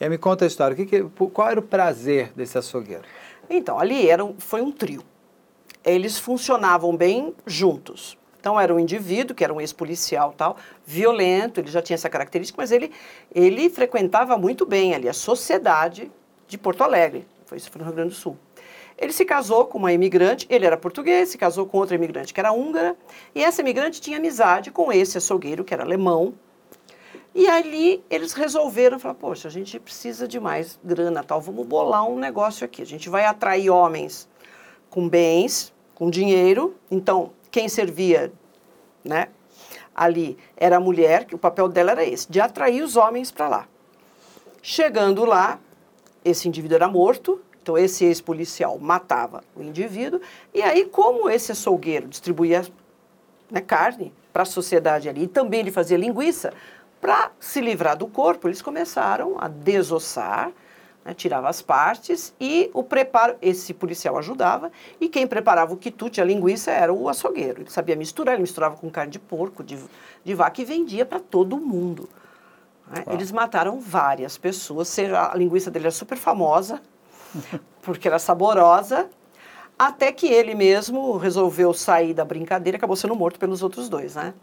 [0.00, 3.04] E aí me conta a história, o que que, qual era o prazer desse açougueiro?
[3.48, 5.02] Então, ali era um, foi um trio.
[5.84, 8.18] Eles funcionavam bem juntos.
[8.46, 10.56] Então, era um indivíduo, que era um ex-policial tal,
[10.86, 12.92] violento, ele já tinha essa característica, mas ele,
[13.34, 16.12] ele frequentava muito bem ali a sociedade
[16.46, 17.26] de Porto Alegre.
[17.44, 18.38] Foi isso foi no Rio Grande do Sul.
[18.96, 22.38] Ele se casou com uma imigrante, ele era português, se casou com outra imigrante que
[22.38, 22.94] era húngara,
[23.34, 26.32] e essa imigrante tinha amizade com esse açougueiro, que era alemão.
[27.34, 32.08] E ali eles resolveram, falar, poxa, a gente precisa de mais grana, tal, vamos bolar
[32.08, 32.80] um negócio aqui.
[32.80, 34.28] A gente vai atrair homens
[34.88, 36.76] com bens, com dinheiro.
[36.88, 38.30] Então, quem servia,
[39.02, 39.28] né,
[39.94, 43.48] ali era a mulher, que o papel dela era esse, de atrair os homens para
[43.48, 43.68] lá.
[44.60, 45.58] Chegando lá,
[46.22, 50.20] esse indivíduo era morto, então esse ex-policial matava o indivíduo,
[50.52, 52.62] e aí como esse açougueiro distribuía
[53.50, 56.52] né, carne para a sociedade ali, e também ele fazia linguiça,
[57.00, 60.52] para se livrar do corpo, eles começaram a desossar,
[61.06, 66.20] né, tirava as partes e o preparo, esse policial ajudava, e quem preparava o quitute,
[66.20, 67.62] a linguiça, era o açougueiro.
[67.62, 69.78] Ele sabia misturar, ele misturava com carne de porco, de,
[70.24, 72.08] de vaca e vendia para todo mundo.
[72.88, 73.04] Né?
[73.12, 76.82] Eles mataram várias pessoas, seja, a linguiça dele era super famosa,
[77.82, 79.08] porque era saborosa,
[79.78, 84.16] até que ele mesmo resolveu sair da brincadeira e acabou sendo morto pelos outros dois,
[84.16, 84.34] né?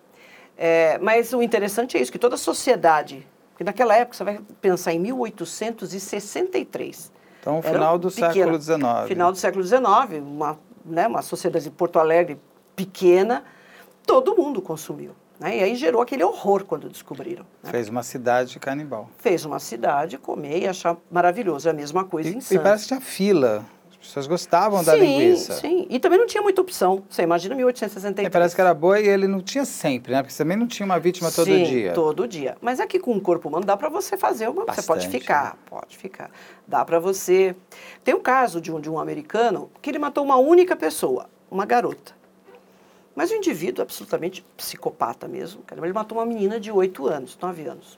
[0.55, 3.27] É, mas o interessante é isso, que toda a sociedade,
[3.63, 7.11] naquela época você vai pensar em 1863.
[7.39, 9.07] Então, final do pequena, século XIX.
[9.07, 9.81] Final do século XIX,
[10.21, 12.39] uma, né, uma sociedade de Porto Alegre
[12.75, 13.43] pequena,
[14.05, 15.11] todo mundo consumiu.
[15.39, 15.57] Né?
[15.57, 17.45] E aí gerou aquele horror quando descobriram.
[17.61, 17.71] Né?
[17.71, 19.09] Fez uma cidade canibal.
[19.17, 21.67] Fez uma cidade, comer e achar maravilhoso.
[21.67, 22.63] É a mesma coisa E, em e Santos.
[22.63, 23.65] parece que tinha fila.
[24.03, 25.53] As pessoas gostavam da sim, linguiça.
[25.53, 27.03] Sim, e também não tinha muita opção.
[27.09, 28.29] Você imagina E 1863.
[28.29, 30.21] parece que era boa e ele não tinha sempre, né?
[30.21, 31.93] Porque também não tinha uma vítima todo Sim, dia.
[31.93, 32.57] todo dia.
[32.59, 34.65] Mas aqui com o corpo humano dá para você fazer uma...
[34.65, 35.59] você pode Bastante, ficar, né?
[35.69, 36.29] pode ficar.
[36.67, 37.55] Dá para você...
[38.03, 41.65] Tem um caso de um, de um americano que ele matou uma única pessoa, uma
[41.65, 42.13] garota.
[43.15, 45.63] Mas o indivíduo é absolutamente psicopata mesmo.
[45.71, 47.97] Ele matou uma menina de 8 anos, 9 anos.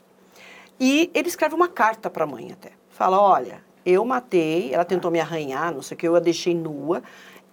[0.78, 2.70] E ele escreve uma carta para a mãe até.
[2.90, 6.52] Fala, olha, eu matei, ela tentou me arranhar, não sei o que, eu a deixei
[6.52, 7.04] nua.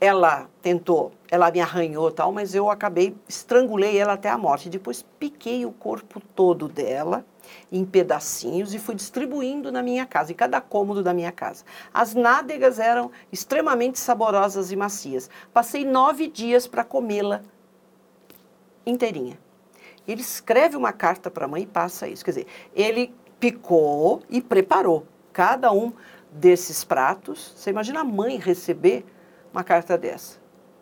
[0.02, 4.68] Ela tentou, ela me arranhou tal, mas eu acabei, estrangulei ela até a morte.
[4.68, 7.24] Depois piquei o corpo todo dela
[7.72, 11.64] em pedacinhos e fui distribuindo na minha casa, em cada cômodo da minha casa.
[11.94, 15.30] As nádegas eram extremamente saborosas e macias.
[15.54, 17.44] Passei nove dias para comê-la
[18.86, 19.38] inteirinha.
[20.08, 22.26] Ele escreve uma carta para a mãe e passa isso.
[22.26, 25.92] Quer dizer, ele picou e preparou cada um
[26.34, 27.54] desses pratos.
[27.56, 29.06] Você imagina a mãe receber
[29.52, 30.40] uma carta dessa,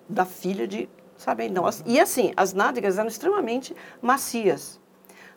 [0.07, 0.89] da filha de.
[1.17, 1.49] Sabe?
[1.49, 4.79] Não, e assim, as nádegas eram extremamente macias.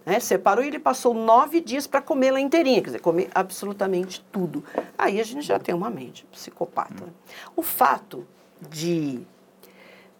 [0.06, 0.18] Né?
[0.18, 4.64] Separou e ele passou nove dias para comê-la inteirinha, quer dizer, comer absolutamente tudo.
[4.96, 7.12] Aí a gente já tem uma mente psicopata.
[7.54, 8.26] O fato
[8.60, 9.26] de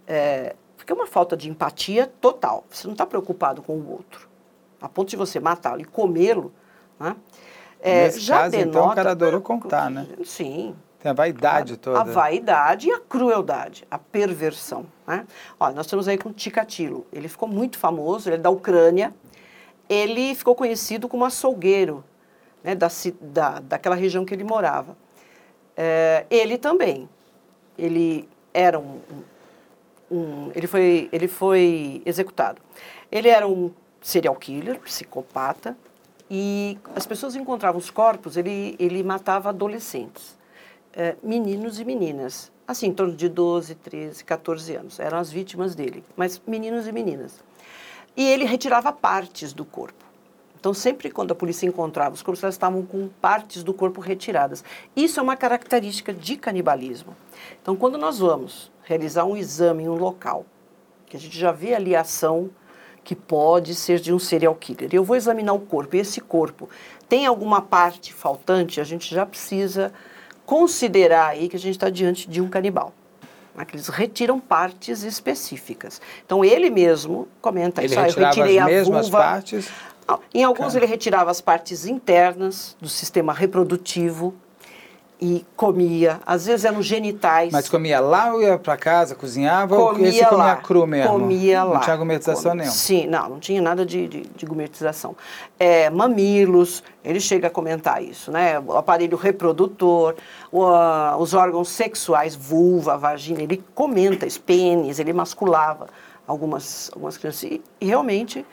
[0.06, 2.64] é, porque é uma falta de empatia total.
[2.68, 4.28] Você não está preocupado com o outro.
[4.82, 6.52] A ponto de você matá-lo e comê-lo,
[7.00, 7.16] né?
[7.86, 10.06] É, Nesse caso, então, o cara adorou contar, né?
[10.24, 10.74] Sim.
[10.98, 12.00] Tem a vaidade toda.
[12.00, 14.86] A vaidade e a crueldade, a perversão.
[15.06, 15.26] Né?
[15.60, 17.06] Olha, nós estamos aí com Ticatilo.
[17.12, 19.12] Ele ficou muito famoso, ele é da Ucrânia.
[19.86, 22.02] Ele ficou conhecido como açougueiro
[22.62, 22.88] né, da,
[23.20, 24.96] da, daquela região que ele morava.
[25.76, 27.06] É, ele também.
[27.76, 28.98] Ele era um,
[30.10, 32.62] um, ele, foi, ele foi executado.
[33.12, 33.70] Ele era um
[34.00, 35.76] serial killer, psicopata,
[36.30, 40.36] e as pessoas encontravam os corpos, ele, ele matava adolescentes,
[40.92, 45.74] é, meninos e meninas, assim, em torno de 12, 13, 14 anos, eram as vítimas
[45.74, 47.42] dele, mas meninos e meninas.
[48.16, 50.04] E ele retirava partes do corpo.
[50.58, 54.64] Então, sempre quando a polícia encontrava os corpos, elas estavam com partes do corpo retiradas.
[54.96, 57.14] Isso é uma característica de canibalismo.
[57.60, 60.46] Então, quando nós vamos realizar um exame em um local,
[61.04, 62.48] que a gente já vê ali a ação
[63.04, 66.68] que pode ser de um serial killer, eu vou examinar o corpo, e esse corpo
[67.08, 69.92] tem alguma parte faltante, a gente já precisa
[70.46, 72.92] considerar aí que a gente está diante de um canibal.
[73.54, 76.00] Né, que eles retiram partes específicas.
[76.26, 78.00] Então ele mesmo comenta ele isso.
[78.00, 79.68] Ah, eu retirei as mesmas vulva, partes.
[80.34, 84.34] em alguns ele retirava as partes internas do sistema reprodutivo
[85.20, 86.20] e comia.
[86.26, 87.52] Às vezes eram genitais.
[87.52, 91.12] Mas comia lá ou ia para casa, cozinhava comia ou esse comia lá, cru mesmo?
[91.12, 91.80] Comia não lá.
[91.80, 92.76] tinha gometização Come- nenhuma?
[92.76, 95.16] Sim, não, não tinha nada de, de, de gometização.
[95.58, 98.58] É, mamilos, ele chega a comentar isso, né?
[98.60, 100.14] O aparelho reprodutor,
[100.50, 105.86] o, ah, os órgãos sexuais, vulva, vagina, ele comenta, pênis, ele masculava
[106.26, 107.44] algumas, algumas crianças.
[107.44, 108.44] E, e realmente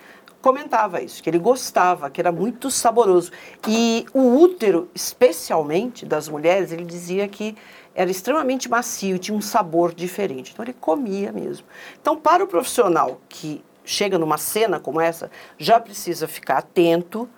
[0.41, 3.31] comentava isso, que ele gostava, que era muito saboroso.
[3.67, 7.55] E o útero, especialmente das mulheres, ele dizia que
[7.93, 10.51] era extremamente macio, tinha um sabor diferente.
[10.51, 11.65] Então ele comia mesmo.
[12.01, 17.29] Então, para o profissional que chega numa cena como essa, já precisa ficar atento,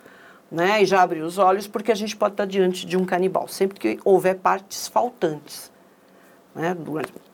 [0.50, 3.48] né, e já abrir os olhos, porque a gente pode estar diante de um canibal,
[3.48, 5.72] sempre que houver partes faltantes.
[6.54, 6.76] Né,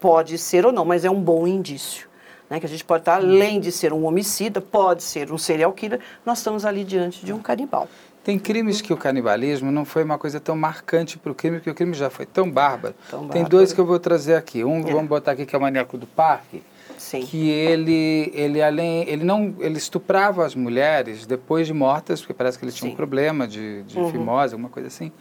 [0.00, 2.09] pode ser ou não, mas é um bom indício.
[2.50, 5.72] Né, que a gente pode estar, além de ser um homicida, pode ser um serial
[5.72, 7.88] killer, nós estamos ali diante de um canibal.
[8.24, 11.70] Tem crimes que o canibalismo não foi uma coisa tão marcante para o crime, porque
[11.70, 12.94] o crime já foi tão bárbaro.
[13.08, 13.48] Tão Tem bárbaro.
[13.48, 14.64] dois que eu vou trazer aqui.
[14.64, 14.92] Um, É.
[14.92, 16.60] vamos botar aqui, que é o maníaco do parque,
[16.98, 17.20] Sim.
[17.22, 22.58] que ele, ele além, ele não, ele estuprava as mulheres depois de mortas, porque parece
[22.58, 22.94] que ele tinha Sim.
[22.94, 24.10] um problema de, de Uhum.
[24.10, 25.12] fimose, alguma coisa assim.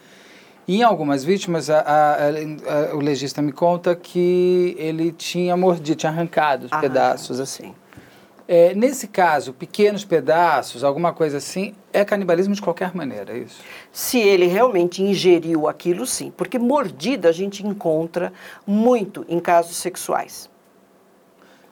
[0.71, 6.11] Em algumas vítimas, a- a- a- o legista me conta que ele tinha mordido, tinha
[6.11, 7.63] arrancado os Ah, pedaços assim.
[7.69, 7.75] sim.
[8.47, 13.59] É, nesse caso, pequenos pedaços, alguma coisa assim, é canibalismo de qualquer maneira, é isso?
[13.91, 16.31] Se ele realmente ingeriu aquilo, sim.
[16.37, 18.31] Porque mordida a gente encontra
[18.65, 20.51] muito em casos sexuais,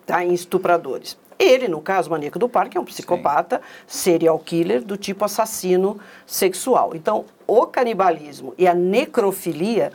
[0.08, 0.26] tá?
[0.26, 1.16] em estupradores.
[1.38, 6.96] Ele, no caso, maníaco do parque, é um psicopata, serial killer do tipo assassino sexual.
[6.96, 9.92] Então, o canibalismo e a necrofilia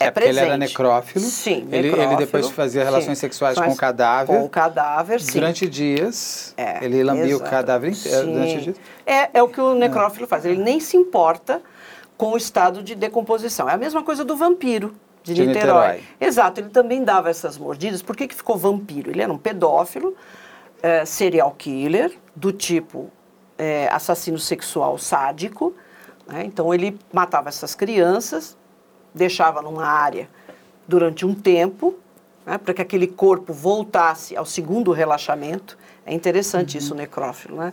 [0.00, 0.48] é, É porque ele presente.
[0.48, 1.24] era necrófilo.
[1.24, 2.16] Sim, Ele- ele necrófilo.
[2.16, 3.26] depois fazia relações Sim.
[3.26, 4.36] sexuais com o cadáver.
[4.36, 5.32] Com o cadáver, sim.
[5.38, 7.50] Durante dias, É, ele lambia o exato.
[7.50, 8.32] cadáver inteiro Sim.
[8.32, 8.76] durante dias.
[9.06, 10.44] É, é o que o necrófilo faz.
[10.44, 11.62] Ele nem se importa
[12.16, 13.68] com o estado de decomposição.
[13.68, 15.92] É a mesma coisa do vampiro de, De Niterói.
[15.94, 16.02] Niterói.
[16.20, 18.02] Exato, ele também dava essas mordidas.
[18.02, 19.10] Por que, que ficou vampiro?
[19.10, 20.14] Ele era um pedófilo,
[20.82, 23.10] é, serial killer, do tipo
[23.56, 25.72] é, assassino sexual sádico.
[26.26, 26.44] Né?
[26.44, 28.56] Então ele matava essas crianças,
[29.14, 30.28] deixava numa área
[30.86, 31.94] durante um tempo,
[32.44, 35.78] né, para que aquele corpo voltasse ao segundo relaxamento.
[36.06, 37.56] É interessante isso, o necrófilo.
[37.56, 37.72] Né?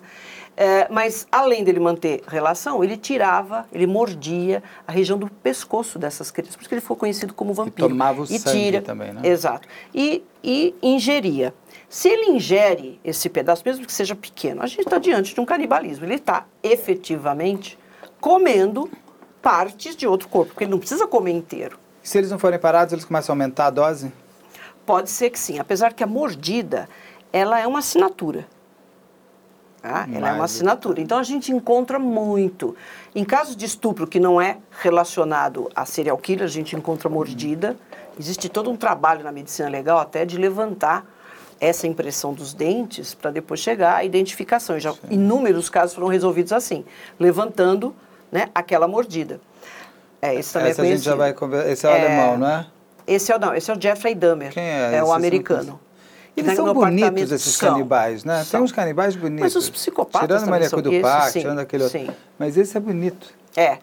[0.55, 6.31] É, mas, além dele manter relação, ele tirava, ele mordia a região do pescoço dessas
[6.31, 7.89] crianças, por isso que ele foi conhecido como vampiro.
[7.89, 9.21] tomava o e sangue tira, também, né?
[9.23, 9.67] Exato.
[9.93, 11.53] E, e ingeria.
[11.89, 15.45] Se ele ingere esse pedaço, mesmo que seja pequeno, a gente está diante de um
[15.45, 16.05] canibalismo.
[16.05, 17.77] Ele está efetivamente
[18.21, 18.89] comendo
[19.41, 21.79] partes de outro corpo, porque ele não precisa comer inteiro.
[22.03, 24.13] Se eles não forem parados, eles começam a aumentar a dose?
[24.85, 26.87] Pode ser que sim, apesar que a mordida,
[27.33, 28.47] ela é uma assinatura.
[29.81, 30.07] Tá?
[30.13, 31.01] Ela é uma assinatura.
[31.01, 32.75] Então a gente encontra muito.
[33.15, 37.75] Em casos de estupro que não é relacionado a serial killer, a gente encontra mordida.
[38.19, 41.03] Existe todo um trabalho na medicina legal até de levantar
[41.59, 44.77] essa impressão dos dentes para depois chegar à identificação.
[44.77, 46.85] E já inúmeros casos foram resolvidos assim,
[47.19, 47.95] levantando
[48.31, 49.39] né, aquela mordida.
[50.21, 51.33] É, esse também Essa é a gente já vai.
[51.67, 52.65] Esse é o É, alemão, não é?
[53.07, 54.51] Esse é o não, esse é o Jeffrey Dahmer.
[54.53, 55.79] Quem é É o americano.
[56.37, 58.35] Eles Na- são bonitos, esses são, canibais, né?
[58.37, 58.63] Tem são.
[58.63, 59.41] uns canibais bonitos.
[59.41, 60.81] Mas os psicopatas Tirando o maníaco são.
[60.81, 61.99] do parque, tirando aquele outro.
[61.99, 62.09] sim.
[62.39, 63.33] Mas esse é bonito.
[63.57, 63.79] É.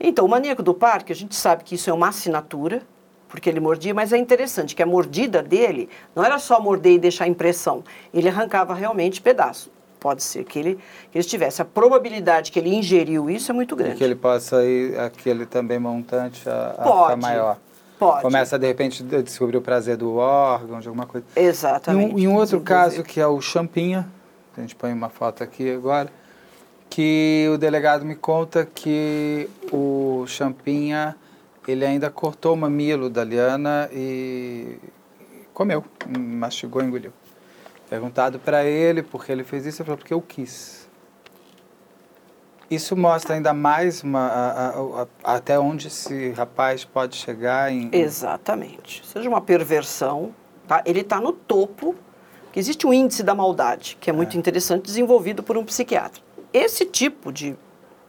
[0.00, 2.82] Então, o maníaco do parque, a gente sabe que isso é uma assinatura,
[3.28, 6.98] porque ele mordia, mas é interessante que a mordida dele não era só morder e
[6.98, 7.84] deixar impressão.
[8.12, 9.70] Ele arrancava realmente pedaço.
[10.04, 10.78] Pode ser que ele,
[11.10, 11.62] que ele tivesse.
[11.62, 13.94] A probabilidade que ele ingeriu isso é muito E grande.
[13.96, 17.22] que ele possa ir, aquele também montante, a, a Pode.
[17.22, 17.56] maior.
[17.98, 18.20] Pode.
[18.20, 21.24] Começa, de repente, a descobrir o prazer do órgão, de alguma coisa.
[21.34, 22.20] Exatamente.
[22.20, 24.06] E um, e outro caso, que é o Champinha,
[24.54, 26.10] a gente põe uma foto aqui agora,
[26.90, 31.16] que o delegado me conta que o Champinha,
[31.66, 34.76] ele ainda cortou o mamilo da Liana e
[35.54, 37.10] comeu, mastigou, engoliu.
[37.94, 40.88] Perguntado para ele por que ele fez isso, ele falou, porque eu quis.
[42.68, 47.88] Isso mostra ainda mais uma, a- a- a- até onde esse rapaz pode chegar em...
[47.92, 49.06] Exatamente.
[49.06, 50.34] Seja uma perversão,
[50.66, 50.82] tá?
[50.84, 51.94] ele está no topo,
[52.52, 56.20] que existe um índice da maldade, que é muito interessante, desenvolvido por um psiquiatra.
[56.52, 57.54] Esse tipo de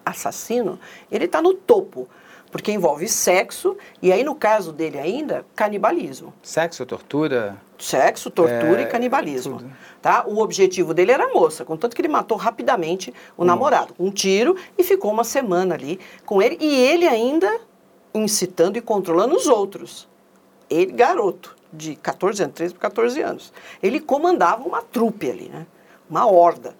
[0.04, 0.80] assassino,
[1.12, 2.10] ele está no topo,
[2.56, 6.34] porque envolve sexo e aí, no caso dele ainda, canibalismo.
[6.41, 7.58] Sexo, tortura...
[7.78, 9.58] Sexo, tortura É, e canibalismo.
[9.58, 9.72] tudo.
[10.01, 10.24] Tá?
[10.26, 14.10] O objetivo dele era a moça, contanto que ele matou rapidamente o namorado, com um
[14.10, 16.58] tiro, e ficou uma semana ali com ele.
[16.62, 17.60] E ele ainda
[18.14, 20.08] incitando e controlando os outros.
[20.70, 23.53] Ele, garoto, de 14 anos, 13 para 14 anos.
[23.84, 25.68] Ele comandava uma trupe ali, né?
[26.10, 26.74] uma horda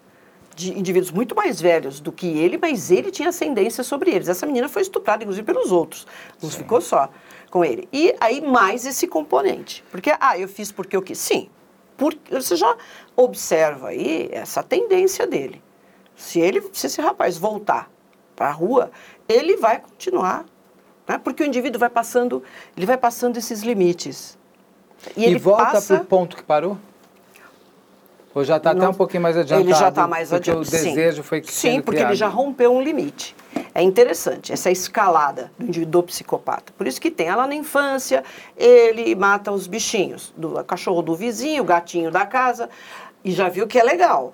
[0.56, 4.30] de indivíduos muito mais velhos do que ele, mas ele tinha ascendência sobre eles.
[4.30, 6.08] Essa menina foi estuprada, inclusive, pelos outros.
[6.42, 7.10] Não ficou só
[7.52, 7.88] com ele.
[7.92, 9.84] E aí, mais esse componente.
[9.92, 11.18] Porque, ah, eu fiz porque eu quis.
[11.18, 11.50] Sim.
[11.98, 12.76] Porque você já
[13.16, 15.62] observa aí essa tendência dele.
[16.16, 17.92] Se, ele, se esse rapaz voltar
[18.36, 18.92] para a rua,
[19.28, 20.46] ele vai continuar.
[21.08, 21.18] Né?
[21.18, 22.44] Porque o indivíduo vai passando,
[22.76, 24.38] ele vai passando esses limites.
[25.16, 26.78] E, ele volta para o ponto que parou?
[28.36, 29.70] Ou já está até um pouquinho mais adiantado?
[29.70, 30.68] Ele já está mais porque adiantado.
[30.68, 32.18] o desejo foi Sim, sendo porque ele criado.
[32.18, 33.34] já rompeu um limite.
[33.74, 36.74] É interessante essa escalada do indivíduo psicopata.
[36.78, 38.26] Por isso que tem ela na infância,
[38.58, 42.70] ele mata os bichinhos, do cachorro do vizinho, o gatinho da casa,
[43.24, 44.34] e já viu que é legal.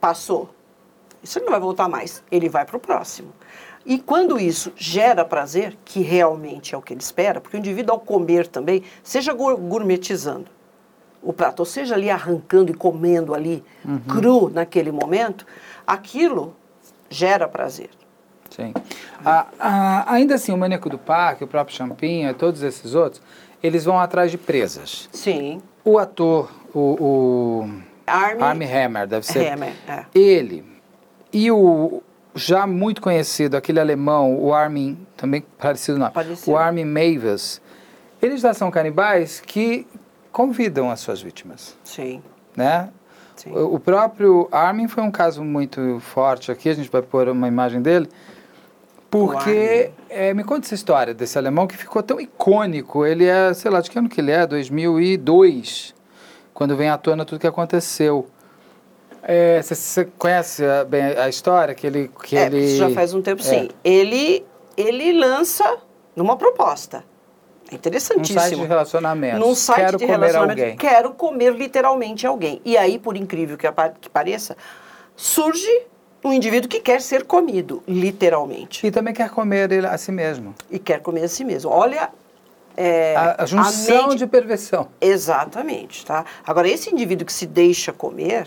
[0.00, 0.50] Passou.
[1.22, 2.24] Isso ele não vai voltar mais.
[2.28, 3.32] Ele vai para o próximo.
[3.86, 7.94] E quando isso gera prazer, que realmente é o que ele espera, porque o indivíduo
[7.94, 10.46] ao comer também, seja gour- gourmetizando
[11.22, 13.62] o prato, ou seja ali arrancando e comendo ali
[14.08, 15.46] cru naquele momento,
[15.86, 16.54] aquilo
[17.08, 17.90] gera prazer.
[18.50, 18.74] Sim.
[19.24, 23.22] Ah, ah, ainda assim, o Maníaco do Parque, o próprio Champinha, todos esses outros,
[23.62, 25.08] eles vão atrás de presas.
[25.12, 25.62] Sim.
[25.84, 27.70] O ator, o, o
[28.06, 29.52] Army, Armie Hammer, deve ser.
[29.52, 30.04] Hammer, é.
[30.14, 30.64] Ele
[31.32, 32.02] e o
[32.34, 36.50] já muito conhecido, aquele alemão, o Armin, também parecido não, Parecido.
[36.50, 37.60] o Armin Mavis,
[38.20, 39.86] eles já são canibais que
[40.32, 42.22] convidam as suas vítimas, Sim.
[42.56, 42.88] né?
[43.36, 43.52] Sim.
[43.54, 47.80] O próprio Armin foi um caso muito forte aqui, a gente vai pôr uma imagem
[47.80, 48.08] dele,
[49.10, 53.04] porque é, me conta essa história desse alemão que ficou tão icônico.
[53.04, 54.46] Ele é, sei lá, de que ano que ele é?
[54.46, 55.94] 2002,
[56.54, 58.26] quando vem à tona tudo que aconteceu.
[59.62, 63.20] Você conhece a, bem a história que ele que É, ele isso já faz um
[63.20, 63.68] tempo, é, sim.
[63.84, 64.44] Ele,
[64.76, 65.78] ele lança
[66.16, 67.04] numa proposta.
[67.72, 68.40] É um interessantíssimo.
[68.40, 69.38] site de relacionamento.
[69.38, 70.76] Num site Quero de relacionamento, alguém.
[70.76, 72.60] quero comer literalmente alguém.
[72.64, 73.66] E aí, por incrível que,
[74.10, 74.56] pareça,
[75.16, 75.68] surge
[76.24, 78.86] um indivíduo que quer ser comido, literalmente.
[78.86, 80.54] E também quer comer ele a si mesmo.
[80.70, 81.70] E quer comer a si mesmo.
[81.70, 82.10] Olha.
[82.76, 84.88] é, A, a junção mente- de perversão.
[85.00, 86.24] Exatamente, tá?
[86.46, 88.46] Agora, esse indivíduo que se deixa comer,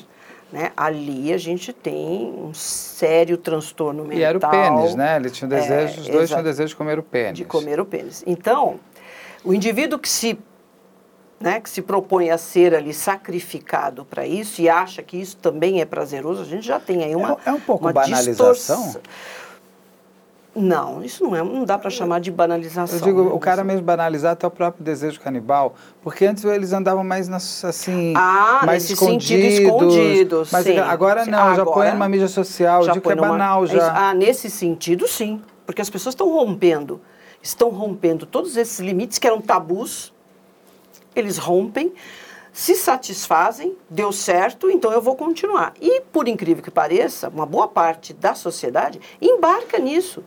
[0.51, 4.19] né, ali a gente tem um sério transtorno mental.
[4.19, 5.17] E era o pênis, né?
[5.17, 7.37] Ele tinha o desejo, É, os dois tinham o desejo de comer o pênis.
[7.37, 8.23] De comer o pênis.
[8.25, 8.79] Então,
[9.45, 10.37] o indivíduo que se,
[11.39, 15.79] né, que se propõe a ser ali sacrificado para isso e acha que isso também
[15.81, 18.51] é prazeroso, a gente já tem aí uma É- é um pouco uma banalização?
[18.51, 19.01] distorção.
[20.57, 22.97] Não, isso não é, não dá para chamar de banalização.
[22.97, 26.71] Eu digo, né, o cara mesmo banalizar até o próprio desejo canibal, porque antes eles
[26.71, 30.77] andavam mais nas, assim, Ah, mais nesse escondidos, sentido, escondidos, Mas sim.
[30.79, 33.67] agora não, já agora põe numa mídia social, eu digo que é numa- banal é
[33.67, 33.93] já.
[34.09, 35.41] Ah, nesse sentido, sim.
[35.65, 37.01] Porque as pessoas estão rompendo.
[37.45, 40.11] Estão rompendo todos esses limites que eram tabus.
[41.15, 41.93] Eles rompem,
[42.51, 45.75] se satisfazem, deu certo, então eu vou continuar.
[45.79, 50.23] E, por incrível que pareça, uma boa parte da sociedade embarca nisso.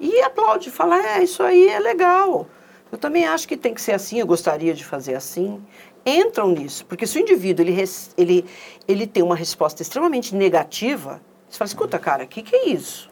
[0.00, 2.46] E aplaude, fala, é, isso aí é legal.
[2.90, 5.62] Eu também acho que tem que ser assim, eu gostaria de fazer assim.
[6.06, 7.84] Entram nisso, porque se o indivíduo ele,
[8.16, 8.44] ele,
[8.88, 13.10] ele tem uma resposta extremamente negativa, você fala, escuta, cara, o que, que é isso?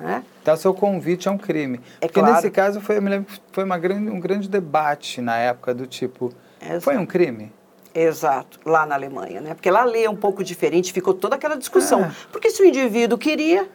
[0.00, 0.24] Né?
[0.42, 1.78] Então, seu convite é um crime.
[2.00, 2.34] É Porque claro.
[2.34, 5.74] nesse caso foi, eu me lembro que foi uma grande, um grande debate na época
[5.74, 6.80] do tipo, Exato.
[6.80, 7.52] foi um crime?
[7.94, 9.52] Exato, lá na Alemanha, né?
[9.52, 12.04] Porque lá a lei é um pouco diferente, ficou toda aquela discussão.
[12.04, 12.10] É.
[12.32, 13.68] Porque se o indivíduo queria,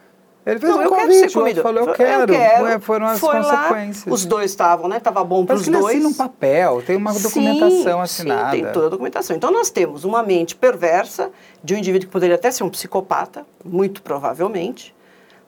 [0.44, 1.62] Ele fez não, um eu quero convite, ser o outro comido.
[1.62, 2.32] falou, eu quero.
[2.64, 4.12] Ué, foram as foi lá, consequências.
[4.14, 4.98] os dois estavam, né?
[4.98, 5.94] Tava bom para Parece os dois.
[5.96, 8.50] assina um papel, tem uma Sim, documentação sim, assinada.
[8.52, 9.36] tem toda a documentação.
[9.36, 11.30] Então nós temos uma mente perversa
[11.62, 14.95] de um indivíduo que poderia até ser um psicopata, muito provavelmente,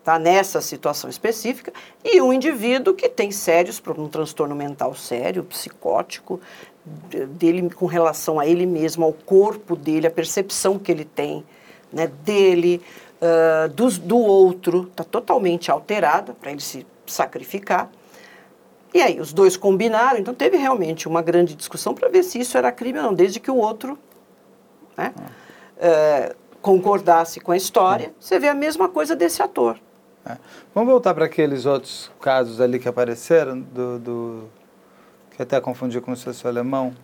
[0.09, 0.19] tá?
[0.19, 1.71] nessa situação específica,
[2.03, 6.41] e um indivíduo que tem sérios, um transtorno mental sério, psicótico,
[7.29, 11.45] dele com relação a ele mesmo, ao corpo dele, a percepção que ele tem
[11.93, 12.81] né, dele,
[13.21, 17.91] uh, do, do outro, está totalmente alterada para ele se sacrificar.
[18.95, 22.57] E aí os dois combinaram, então teve realmente uma grande discussão para ver se isso
[22.57, 23.99] era crime ou não, desde que o outro
[24.97, 25.13] né,
[25.77, 28.15] uh, concordasse com a história.
[28.19, 29.79] Você vê a mesma coisa desse ator.
[30.29, 30.37] É.
[30.75, 34.49] Vamos voltar para aqueles outros casos ali que apareceram, do, do
[35.31, 36.95] que até confundi com o seu alemão.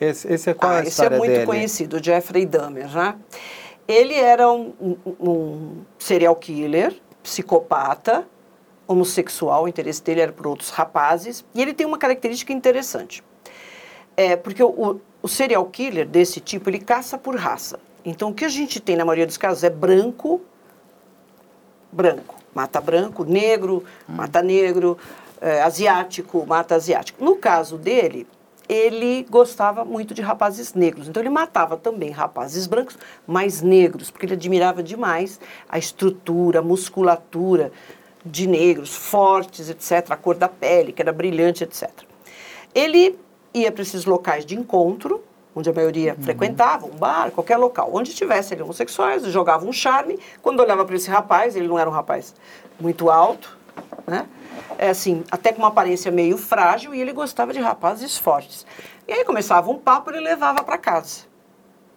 [0.00, 1.22] Esse, esse é qual ah, a história dele?
[1.22, 1.46] Esse é muito dele?
[1.46, 3.16] conhecido, Jeffrey Dahmer, né?
[3.86, 8.26] Ele era um, um, um, serial killer, psicopata,
[8.86, 13.22] homossexual, o interesse dele era por outros rapazes, e ele tem uma característica interessante.
[14.16, 17.78] É, porque o, o serial killer desse tipo, ele caça por raça.
[18.04, 20.40] Então, o que a gente tem na maioria dos casos é branco,
[21.90, 24.14] branco, mata branco, negro, hum.
[24.14, 24.96] mata negro,
[25.40, 27.22] é, asiático, mata asiático.
[27.22, 28.26] No caso dele,
[28.68, 31.08] ele gostava muito de rapazes negros.
[31.08, 32.96] Então ele matava também rapazes brancos,
[33.26, 35.38] mas negros, porque ele admirava demais
[35.68, 37.72] a estrutura, a musculatura
[38.24, 41.90] de negros, fortes, etc., a cor da pele, que era brilhante, etc.
[42.74, 43.18] Ele
[43.52, 45.22] ia para esses locais de encontro,
[45.54, 46.22] onde a maioria uhum.
[46.22, 50.18] frequentava, um bar, qualquer local, onde tivesse ali homossexuais, jogava um charme.
[50.42, 52.34] Quando olhava para esse rapaz, ele não era um rapaz
[52.80, 53.56] muito alto,
[54.06, 54.26] né?
[54.78, 58.66] é assim, até com uma aparência meio frágil, e ele gostava de rapazes fortes.
[59.06, 61.22] E aí começava um papo, ele levava para casa.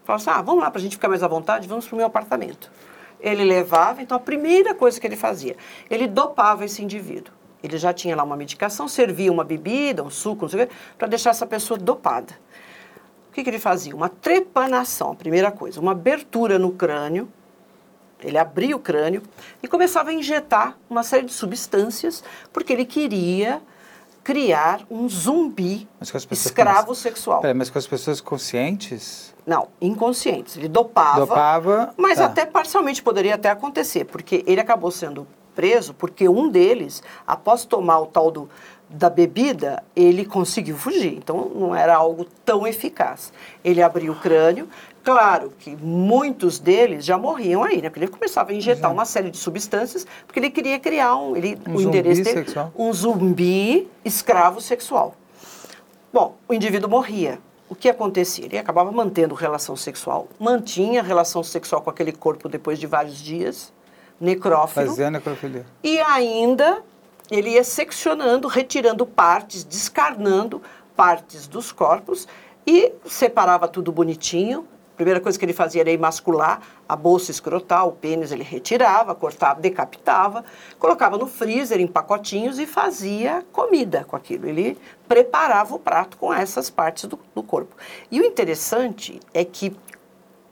[0.03, 1.97] Falava assim, ah, vamos lá para a gente ficar mais à vontade, vamos para o
[1.97, 2.72] meu apartamento.
[3.20, 5.55] Ele levava, então a primeira coisa que ele fazia,
[5.89, 7.34] ele dopava esse indivíduo.
[7.62, 10.74] Ele já tinha lá uma medicação, servia uma bebida, um suco, não sei o quê,
[10.97, 12.34] para deixar essa pessoa dopada.
[13.38, 13.96] O que, que ele fazia?
[13.96, 17.32] Uma trepanação, primeira coisa, uma abertura no crânio,
[18.20, 19.22] ele abria o crânio
[19.62, 23.62] e começava a injetar uma série de substâncias, porque ele queria
[24.24, 25.88] criar um zumbi
[26.32, 27.42] escravo sexual.
[27.42, 29.36] Pera, mas com as pessoas conscientes?
[29.46, 30.58] Não, inconscientes.
[30.58, 31.20] Ele dopava.
[31.20, 31.94] Dopava.
[31.96, 32.26] Mas tá.
[32.26, 35.28] até parcialmente poderia até acontecer, porque ele acabou sendo
[35.58, 38.48] preso porque um deles, após tomar o tal do
[38.90, 41.14] da bebida, ele conseguiu fugir.
[41.18, 43.34] Então, não era algo tão eficaz.
[43.64, 44.68] Ele abriu o crânio.
[45.04, 47.90] Claro que muitos deles já morriam aí, né?
[47.90, 51.58] Porque ele começava a injetar uma série de substâncias, porque ele queria criar um, ele,
[51.68, 52.74] um o interesse dele, sexual.
[52.78, 55.16] um zumbi escravo sexual.
[56.12, 57.40] Bom, o indivíduo morria.
[57.70, 58.46] O que acontecia?
[58.46, 63.74] Ele acabava mantendo relação sexual, mantinha relação sexual com aquele corpo depois de vários dias,
[64.20, 64.88] necrófilo.
[64.88, 65.66] Fazia necrofilia.
[65.84, 66.82] E ainda
[67.30, 70.61] ele ia seccionando, retirando partes, descarnando
[70.95, 72.28] partes dos corpos
[72.65, 74.67] e separava tudo bonitinho.
[74.93, 76.59] A primeira coisa que ele fazia era emascular
[76.89, 80.43] a bolsa escrotal, o pênis ele retirava, cortava, decapitava,
[80.80, 84.47] colocava no freezer em pacotinhos e fazia comida com aquilo.
[84.47, 84.75] Ele
[85.07, 87.75] preparava o prato com essas partes do, do corpo.
[88.09, 89.75] E o interessante é que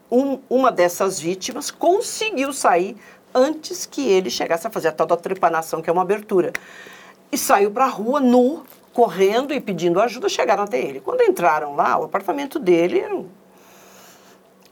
[0.08, 2.96] um, uma dessas vítimas conseguiu sair
[3.36, 6.52] antes que ele chegasse a fazer a tal da trepanação, que é uma abertura.
[7.30, 8.64] E saiu para a rua nu,
[8.94, 11.00] correndo e pedindo ajuda, chegaram até ele.
[11.00, 13.28] Quando entraram lá, o apartamento dele era um,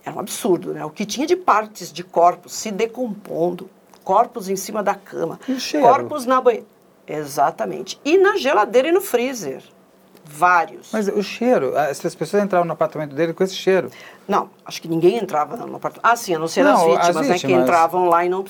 [0.03, 0.83] era um absurdo, né?
[0.85, 3.69] O que tinha de partes de corpos se decompondo,
[4.03, 5.39] corpos em cima da cama,
[5.81, 6.67] corpos na banheira.
[7.07, 8.01] Exatamente.
[8.03, 9.63] E na geladeira e no freezer.
[10.25, 10.89] Vários.
[10.93, 13.91] Mas o cheiro, as pessoas entravam no apartamento dele com esse cheiro.
[14.27, 16.01] Não, acho que ninguém entrava no apartamento.
[16.03, 17.49] Ah, sim, a não ser não, as, vítimas, as vítimas, né?
[17.49, 18.45] Que entravam lá e não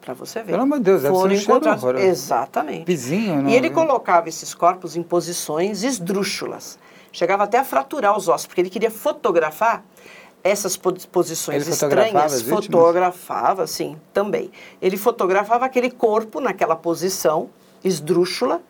[0.00, 0.52] para você ver.
[0.52, 2.84] Pelo amor de Deus, deve Foram ser um cheiro Exatamente.
[2.86, 6.78] Vizinho, não, E ele colocava esses corpos em posições esdrúxulas.
[7.12, 9.84] Chegava até a fraturar os ossos, porque ele queria fotografar
[10.42, 12.42] essas posições ele estranhas.
[12.42, 14.50] Fotografava, sim, também.
[14.80, 17.50] Ele fotografava aquele corpo naquela posição
[17.84, 18.62] esdrúxula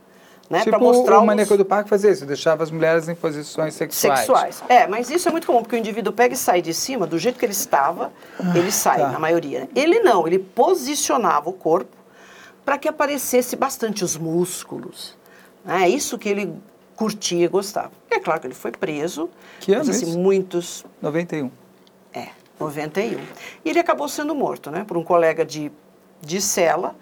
[0.50, 0.64] né?
[0.64, 4.18] Tipo mostrar o maníaco do parque fazia isso, deixava as mulheres em posições sexuais.
[4.18, 4.62] Sexuais.
[4.68, 7.16] É, mas isso é muito comum, porque o indivíduo pega e sai de cima, do
[7.20, 9.10] jeito que ele estava, ah, ele sai, tá.
[9.10, 9.60] na maioria.
[9.60, 9.68] Né?
[9.76, 11.96] Ele não, ele posicionava o corpo
[12.64, 15.16] para que aparecesse bastante os músculos.
[15.64, 15.84] Né?
[15.84, 16.52] É isso que ele
[16.96, 17.92] curtia e gostava.
[18.10, 19.30] E é claro que ele foi preso.
[19.60, 20.84] Que ano assim, muitos...
[21.00, 21.48] 91.
[22.12, 22.28] É,
[22.58, 23.20] 91.
[23.64, 24.84] E ele acabou sendo morto, né?
[24.84, 25.70] Por um colega de,
[26.20, 26.96] de cela,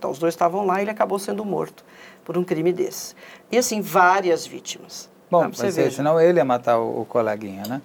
[0.00, 1.84] então, os dois estavam lá e ele acabou sendo morto
[2.24, 3.14] por um crime desse.
[3.52, 5.10] E assim, várias vítimas.
[5.30, 5.92] Bom, mas ver.
[5.92, 7.82] senão ele ia matar o, o coleguinha, né?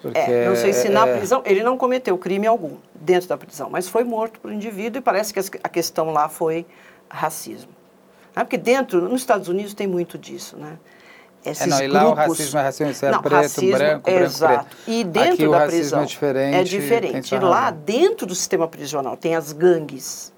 [0.00, 1.16] Porque é, não sei se na é...
[1.16, 4.98] prisão, ele não cometeu crime algum dentro da prisão, mas foi morto por um indivíduo
[4.98, 6.64] e parece que a questão lá foi
[7.08, 7.72] racismo.
[8.36, 8.44] Né?
[8.44, 10.78] Porque dentro, nos Estados Unidos tem muito disso, né?
[11.44, 11.94] esses é, não, e grupos...
[11.94, 14.52] lá o racismo é racismo, isso é não, preto, racismo, branco, exato.
[14.52, 14.90] branco, preto.
[14.90, 16.56] E dentro Aqui, da o prisão é diferente.
[16.56, 17.34] é diferente.
[17.34, 20.32] E lá, dentro do sistema prisional, tem as gangues.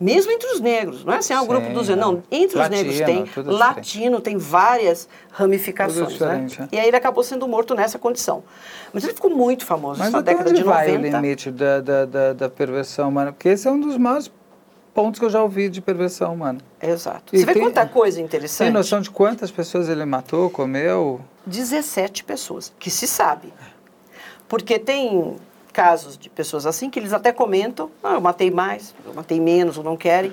[0.00, 1.94] Mesmo entre os negros, não é assim, ah, o grupo dos é.
[1.94, 6.46] não, entre Latino, os negros tem, latino tem várias ramificações, né?
[6.72, 6.76] é.
[6.76, 8.42] E aí ele acabou sendo morto nessa condição.
[8.92, 11.16] Mas ele ficou muito famoso Mas na década onde de vai 90.
[11.16, 13.32] o limite da, da, da, da perversão humana?
[13.32, 14.30] Porque esse é um dos maiores
[14.92, 16.58] pontos que eu já ouvi de perversão humana.
[16.82, 17.34] Exato.
[17.34, 18.66] E Você vê tem- quanta coisa interessante?
[18.66, 21.20] Tem noção de quantas pessoas ele matou, comeu?
[21.46, 23.52] 17 pessoas, que se sabe.
[24.48, 25.36] Porque tem
[25.74, 29.76] casos de pessoas assim que eles até comentam, ah, eu matei mais, eu matei menos,
[29.76, 30.32] ou não querem.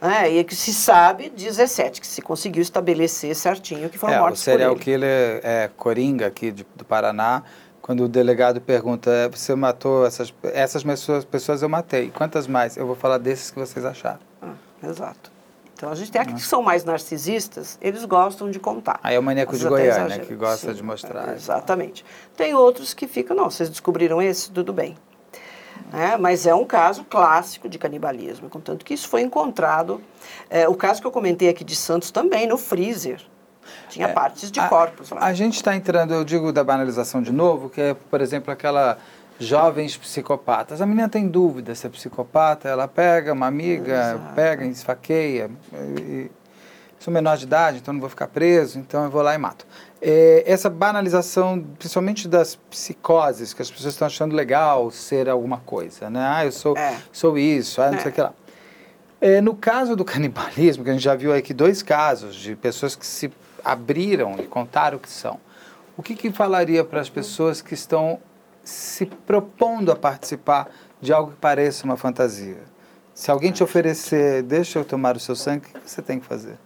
[0.00, 0.30] né?
[0.30, 4.40] e que se sabe 17, que se conseguiu estabelecer certinho que foram É, o mortos
[4.40, 4.84] serial por ele.
[4.84, 7.42] killer é Coringa, aqui de- do Paraná,
[7.82, 12.78] quando o delegado pergunta, "É, você matou essas, essas pessoas, pessoas eu matei, quantas mais?
[12.78, 14.20] Eu vou falar desses que vocês acharam.
[14.40, 15.30] Ah, exato.
[15.80, 19.00] Então a gente tem aqueles que são mais narcisistas, eles gostam de contar.
[19.02, 20.26] Aí é o maníaco de Goiânia, exageram.
[20.26, 21.30] que gosta Sim, de mostrar.
[21.30, 22.04] é, Exatamente.
[22.36, 24.94] Tem outros que ficam, não, vocês descobriram esse, tudo bem.
[25.90, 30.02] É, mas é um caso clássico de canibalismo, contanto que isso foi encontrado.
[30.50, 33.22] é, o caso que eu comentei aqui de Santos também, no freezer.
[33.88, 35.22] Tinha partes de É, A- corpos lá.
[35.24, 38.98] A gente está entrando, eu digo da banalização de novo, que é, por exemplo, aquela
[39.40, 40.80] jovens psicopatas.
[40.82, 44.34] A menina tem dúvida se é psicopata, ela pega uma amiga, Exato.
[44.34, 45.50] pega, esfaqueia.
[45.98, 46.30] E,
[46.98, 49.66] sou menor de idade, então não vou ficar preso, então eu vou lá e mato.
[50.02, 56.10] É, essa banalização, principalmente das psicoses, que as pessoas estão achando legal ser alguma coisa,
[56.10, 56.20] né?
[56.22, 56.96] Ah, eu sou, É.
[57.10, 58.02] sou isso, ah, não É.
[58.02, 58.32] sei o que lá.
[59.22, 62.94] É, no caso do canibalismo, que a gente já viu aqui dois casos de pessoas
[62.94, 63.32] que se
[63.64, 65.40] abriram e contaram o que são.
[65.96, 68.18] O que, que falaria para as pessoas que estão
[68.62, 70.68] se propondo a participar
[71.00, 72.62] de algo que pareça uma fantasia?
[73.14, 76.26] Se alguém te oferecer, deixa eu tomar o seu sangue, o que você tem que
[76.26, 76.58] fazer?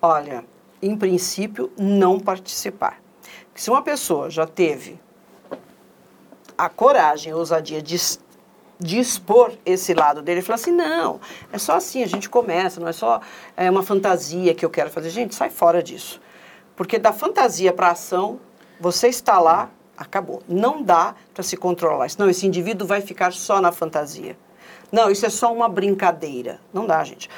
[0.00, 0.44] Olha,
[0.82, 3.00] em princípio, não participar.
[3.54, 5.00] Se uma pessoa já teve
[6.58, 7.96] a coragem, a ousadia de,
[9.00, 11.20] expor esse lado dele falar assim, não,
[11.52, 13.20] é só assim, a gente começa, não é só
[13.56, 15.10] é, uma fantasia que eu quero fazer.
[15.10, 16.20] Gente, sai fora disso.
[16.74, 18.40] Porque da fantasia para a ação,
[18.80, 20.42] você está lá, acabou.
[20.48, 22.08] Não dá para se controlar.
[22.10, 24.36] Senão esse indivíduo vai ficar só na fantasia.
[24.92, 26.60] Não, isso é só uma brincadeira.
[26.70, 27.30] Não dá, gente.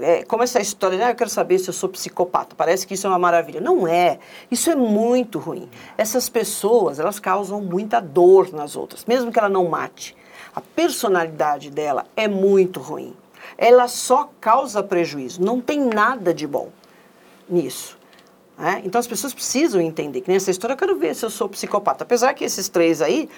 [0.00, 1.10] É como essa história, né?
[1.10, 2.54] eu quero saber se eu sou psicopata.
[2.54, 3.60] Parece que isso é uma maravilha.
[3.60, 4.20] Não é.
[4.48, 5.68] Isso é muito ruim.
[5.98, 10.16] Essas pessoas, elas causam muita dor nas outras, mesmo que ela não mate.
[10.54, 13.16] A personalidade dela é muito ruim.
[13.58, 15.42] Ela só causa prejuízo.
[15.42, 16.70] Não tem nada de bom
[17.48, 17.98] nisso.
[18.60, 18.82] Né?
[18.84, 22.04] Então as pessoas precisam entender que nessa história eu quero ver se eu sou psicopata.
[22.04, 23.28] Apesar que esses três aí,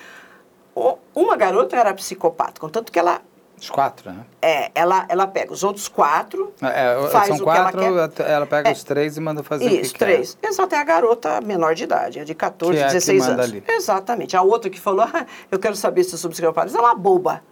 [0.75, 3.21] o- uma garota era psicopata, contanto que ela
[3.61, 4.25] Os quatro, né?
[4.41, 8.09] é, ela, ela pega os outros quatro, É, faz são o quatro, que ela ela,
[8.09, 8.47] quer.
[8.47, 8.73] pega É.
[8.73, 10.37] os três e manda fazer o Isso, que três.
[10.43, 13.21] Exato, é a garota menor de idade, é de 14, Que é a que 16
[13.21, 13.45] manda anos.
[13.47, 13.65] ali.
[13.69, 14.37] Exatamente.
[14.37, 16.95] A outra que falou, ah, eu quero saber se eu sou psicopata, ela é uma
[16.97, 17.43] boba.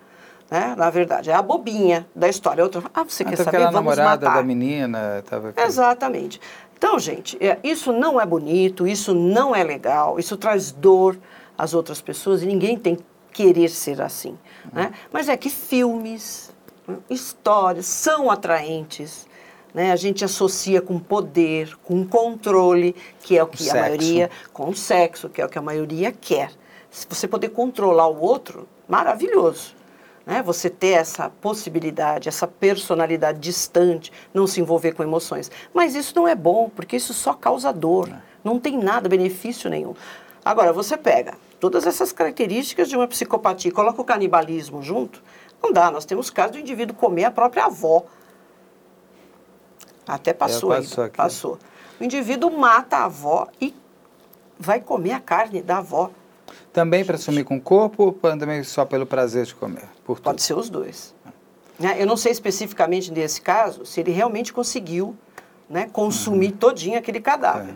[0.50, 0.74] Né?
[0.76, 2.60] Na verdade, é a bobinha da história.
[2.60, 3.30] A outra, ah, você quer.
[3.30, 3.56] quer Até porque saber?
[3.58, 4.40] ela é Vamos namorada matar.
[4.40, 5.60] da menina, tava aqui.
[5.60, 6.40] Exatamente.
[6.80, 11.18] Então, gente, é, isso não é bonito, isso não é legal, isso traz dor
[11.56, 13.04] às outras pessoas e ninguém tem que
[13.34, 14.38] querer ser assim.
[14.72, 14.90] Né?
[15.12, 16.50] Mas é que filmes,
[16.88, 19.28] né, histórias são atraentes.
[19.74, 19.92] Né?
[19.92, 23.78] A gente associa com poder, com controle, que é o que a Sexo.
[23.78, 26.50] maioria, com sexo, que é o que a maioria quer.
[26.90, 29.79] Se você poder controlar o outro, maravilhoso
[30.26, 30.42] né?
[30.42, 35.50] Você ter essa possibilidade, essa personalidade distante, não se envolver com emoções.
[35.72, 38.10] Mas isso não é bom, porque isso só causa dor.
[38.44, 39.94] Não tem nada, benefício nenhum.
[40.44, 45.22] Agora, você pega todas essas características de uma psicopatia e coloca o canibalismo junto,
[45.62, 45.90] não dá.
[45.90, 48.04] Nós temos casos do indivíduo comer a própria avó.
[50.06, 51.58] Até passou, aí, passou passou.
[52.00, 53.74] O indivíduo mata a avó e
[54.58, 56.10] vai comer a carne da avó.
[56.72, 59.88] Também para sumir com o corpo ou também só pelo prazer de comer?
[60.14, 60.24] Por tudo?
[60.32, 61.14] Pode ser os dois.
[61.78, 61.96] Né?
[61.98, 65.16] Eu não sei especificamente nesse caso se ele realmente conseguiu
[65.68, 67.74] né, consumir todinho aquele cadáver.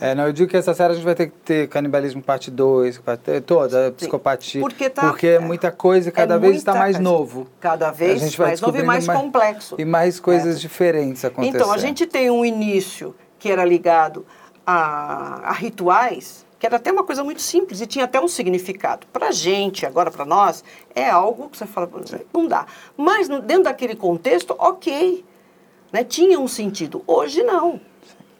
[0.00, 2.50] É, não, eu digo que essa série a gente vai ter que ter canibalismo parte
[2.50, 3.00] 2,
[3.46, 4.60] toda, a psicopatia.
[4.60, 7.00] Porque tá- porque é muita coisa e cada é vez está mais coisa.
[7.00, 7.46] novo.
[7.60, 9.76] Cada A vez gente vai mais novo e descobrindo mais complexo.
[9.78, 10.58] E mais coisas É.
[10.58, 11.54] diferentes acontecendo.
[11.54, 14.26] Então, a gente tem um início que era ligado
[14.66, 19.04] a, a rituais, que era até uma coisa muito simples e tinha até um significado.
[19.12, 20.62] Para a gente, agora para nós,
[20.94, 21.90] é algo que você fala,
[22.32, 22.66] não dá.
[22.96, 25.24] Mas dentro daquele contexto, ok.
[25.90, 26.04] Né?
[26.04, 27.02] Tinha um sentido.
[27.04, 27.80] Hoje não.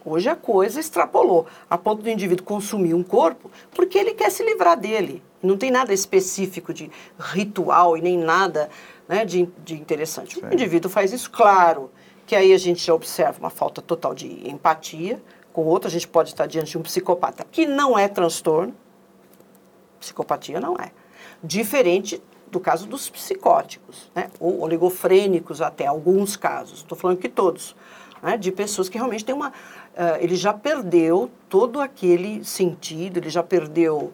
[0.04, 4.44] Hoje a coisa extrapolou, a ponto do indivíduo consumir um corpo porque ele quer se
[4.44, 5.20] livrar dele.
[5.42, 8.70] Não tem nada específico de ritual e nem nada
[9.08, 10.38] né, de, de interessante.
[10.38, 11.90] O indivíduo faz isso, claro,
[12.24, 15.20] que aí a gente já observa uma falta total de empatia
[15.52, 18.74] com outro, a gente pode estar diante de um psicopata, que não é transtorno,
[20.00, 20.90] psicopatia não é.
[21.42, 24.30] Diferente do caso dos psicóticos, né?
[24.38, 27.74] ou oligofrênicos até, alguns casos, estou falando que todos,
[28.22, 28.36] né?
[28.36, 29.48] de pessoas que realmente têm uma...
[29.48, 34.12] Uh, ele já perdeu todo aquele sentido, ele já perdeu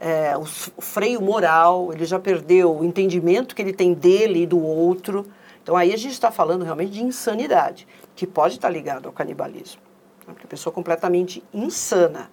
[0.00, 4.58] é, o, freio moral, ele já perdeu o entendimento que ele tem dele e do
[4.58, 5.26] outro.
[5.62, 9.89] Então aí a gente está falando realmente de insanidade, que pode estar ligado ao canibalismo.
[10.30, 10.34] Né?
[10.34, 12.30] Porque a pessoa completamente insana.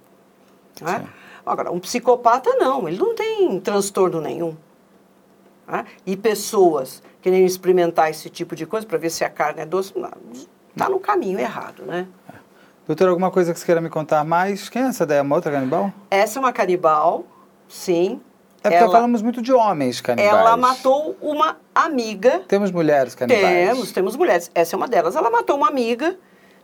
[0.81, 1.05] Né?
[1.45, 4.55] Agora, um psicopata não, ele não tem transtorno nenhum.
[5.67, 5.85] Né?
[6.05, 9.93] E pessoas querem experimentar esse tipo de coisa para ver se a carne é doce,
[10.69, 12.07] está no caminho errado, né?
[12.85, 14.69] Doutor, alguma coisa que você queira me contar mais?
[14.69, 15.17] Quem é essa daí?
[15.17, 15.91] É uma outra canibal?
[16.09, 17.25] Essa é uma canibal
[17.67, 18.21] Sim.
[18.63, 20.33] É porque ela, falamos muito de homens canibais.
[20.33, 22.41] Ela matou uma amiga.
[22.47, 23.69] Temos mulheres canibais?
[23.69, 24.51] Temos, temos mulheres.
[24.53, 25.15] Essa é uma delas.
[25.15, 26.17] Ela matou uma amiga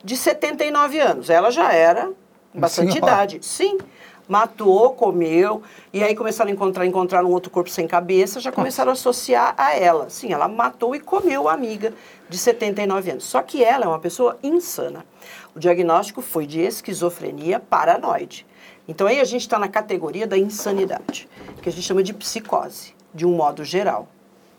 [0.04, 1.30] de 79 anos.
[1.30, 2.12] Ela já era
[2.54, 3.12] bastante Senhora.
[3.12, 3.39] idade.
[3.41, 3.78] Sim.
[4.26, 8.91] Matou, comeu, e aí começaram a encontrar, encontrar um outro corpo sem cabeça, já começaram
[8.91, 10.10] a associar a ela.
[10.10, 11.93] Sim, ela matou e comeu a amiga
[12.30, 13.26] de 79 anos.
[13.26, 15.06] Só que ela é uma pessoa insana.
[15.54, 18.45] O diagnóstico foi de esquizofrenia paranoide.
[18.88, 21.30] Então aí a gente está na categoria da insanidade,
[21.62, 24.08] que a gente chama de psicose, de um modo geral.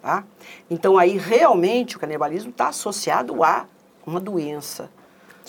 [0.03, 0.25] Tá?
[0.71, 3.67] Então aí realmente o canibalismo está associado a
[4.07, 4.91] uma doença.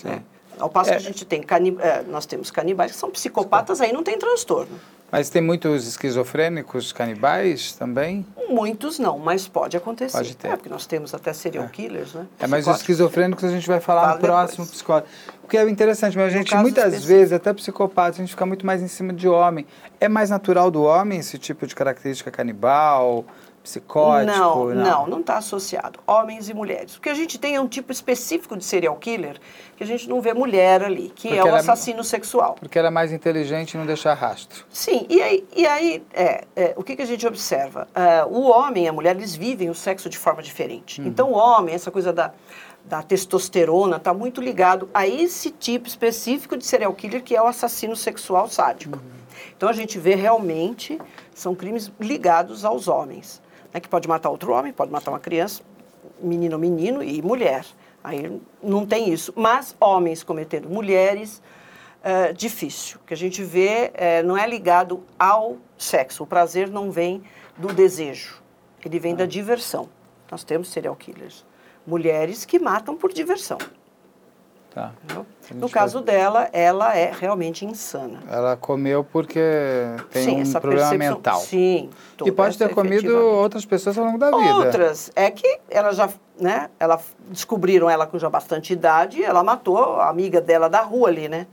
[0.03, 0.21] Né?
[0.59, 0.93] Ao passo é.
[0.93, 1.43] que a gente tem.
[1.79, 4.79] É, nós temos canibais que são psicopatas, aí não tem transtorno.
[5.11, 8.25] Mas tem muitos esquizofrênicos canibais também?
[8.49, 10.17] Muitos não, mas pode acontecer.
[10.17, 10.47] Pode ter.
[10.47, 11.67] É, porque nós temos até serial é.
[11.67, 12.25] killers, né?
[12.39, 15.07] É, mas os esquizofrênicos a gente vai falar Fala no próximo psicólogo.
[15.43, 17.07] O que é interessante, mas a gente muitas específico.
[17.07, 19.65] vezes, até psicopata, a gente fica muito mais em cima de homem.
[19.99, 23.25] É mais natural do homem esse tipo de característica canibal?
[23.65, 24.37] Psicótico?
[24.37, 25.99] Não, não, não está associado.
[26.05, 26.95] Homens e mulheres.
[26.95, 29.37] O que a gente tem é um tipo específico de serial killer
[29.75, 32.55] que a gente não vê mulher ali, que porque é o é assassino é, sexual.
[32.59, 34.65] Porque ela é mais inteligente e não deixa rastro.
[34.69, 37.87] Sim, e aí, e aí é, é o que, que a gente observa?
[37.93, 41.01] Uh, o homem e a mulher, eles vivem o sexo de forma diferente.
[41.01, 41.07] Uhum.
[41.07, 42.31] Então, o homem, essa coisa da,
[42.85, 47.47] da testosterona, está muito ligado a esse tipo específico de serial killer que é o
[47.47, 48.97] assassino sexual sádico.
[48.97, 49.15] Uhum.
[49.57, 50.99] Então, a gente vê realmente,
[51.33, 53.43] são crimes ligados aos homens
[53.75, 55.61] né, que pode matar outro homem, pode matar uma criança,
[56.21, 57.65] menino ou menino e mulher.
[58.01, 59.33] Aí não tem isso.
[59.35, 61.41] Mas homens cometendo mulheres,
[62.01, 62.99] é, difícil.
[63.03, 66.23] O que a gente vê é, não é ligado ao sexo.
[66.23, 67.21] O prazer não vem
[67.57, 68.41] do desejo,
[68.83, 69.17] ele vem ah.
[69.17, 69.89] da diversão.
[70.31, 71.45] Nós temos serial killers.
[71.85, 73.57] Mulheres que matam por diversão.
[74.75, 74.91] Tá.
[75.53, 76.15] No caso vai...
[76.15, 78.19] dela, ela é realmente insana.
[78.29, 79.39] Ela comeu porque
[80.11, 81.15] tem sim, um problema percepção...
[81.15, 81.39] mental.
[81.39, 81.89] Sim.
[82.25, 84.53] E pode ter comido outras pessoas ao longo da vida.
[84.53, 85.13] Outras.
[85.15, 86.69] É que ela já, né?
[86.77, 86.99] Ela
[87.29, 91.29] descobriram ela com já bastante idade e ela matou a amiga dela da rua ali,
[91.29, 91.47] né?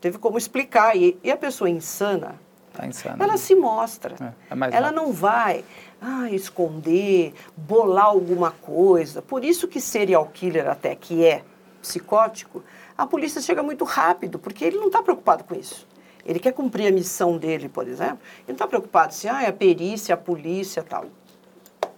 [0.00, 0.96] Teve como explicar.
[0.96, 2.34] E, e a pessoa insana,
[2.72, 3.38] tá insana, ela né?
[3.38, 4.16] se mostra.
[4.20, 5.64] É, é ela não vai
[6.02, 9.22] ah, esconder, bolar alguma coisa.
[9.22, 11.42] Por isso que serial killer até que é
[11.86, 12.62] psicótico,
[12.96, 15.86] a polícia chega muito rápido, porque ele não está preocupado com isso.
[16.24, 18.18] Ele quer cumprir a missão dele, por exemplo.
[18.38, 21.04] Ele não está preocupado se ah, é a perícia, a polícia tal.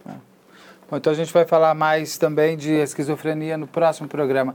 [0.07, 0.12] É.
[0.91, 4.55] Bom, então a gente vai falar mais também de esquizofrenia no próximo programa.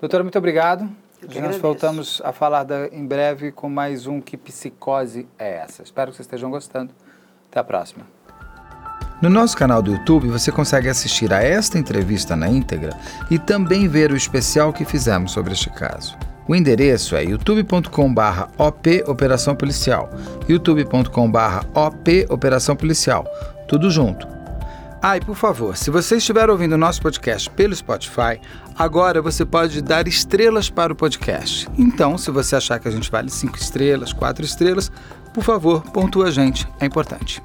[0.00, 0.88] Doutora, muito obrigado.
[1.42, 5.82] Nós voltamos a falar da, em breve com mais um Que Psicose é essa?
[5.82, 6.94] Espero que vocês estejam gostando.
[7.50, 8.19] Até a próxima.
[9.20, 12.96] No nosso canal do YouTube você consegue assistir a esta entrevista na íntegra
[13.30, 16.16] e também ver o especial que fizemos sobre este caso.
[16.48, 20.08] O endereço é youtube.com/op Operação Policial,
[20.48, 23.26] youtube.com/op Operação Policial,
[23.68, 24.26] tudo junto.
[25.02, 28.40] Ah, e por favor, se você estiver ouvindo o nosso podcast pelo Spotify,
[28.74, 31.68] agora você pode dar estrelas para o podcast.
[31.76, 34.90] Então, se você achar que a gente vale cinco estrelas, quatro estrelas,
[35.32, 37.42] por favor, pontua a gente, é importante.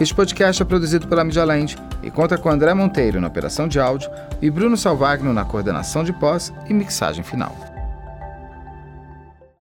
[0.00, 4.10] Este podcast é produzido pela Land e conta com André Monteiro na operação de áudio
[4.40, 7.69] e Bruno Salvagno na coordenação de pós e mixagem final.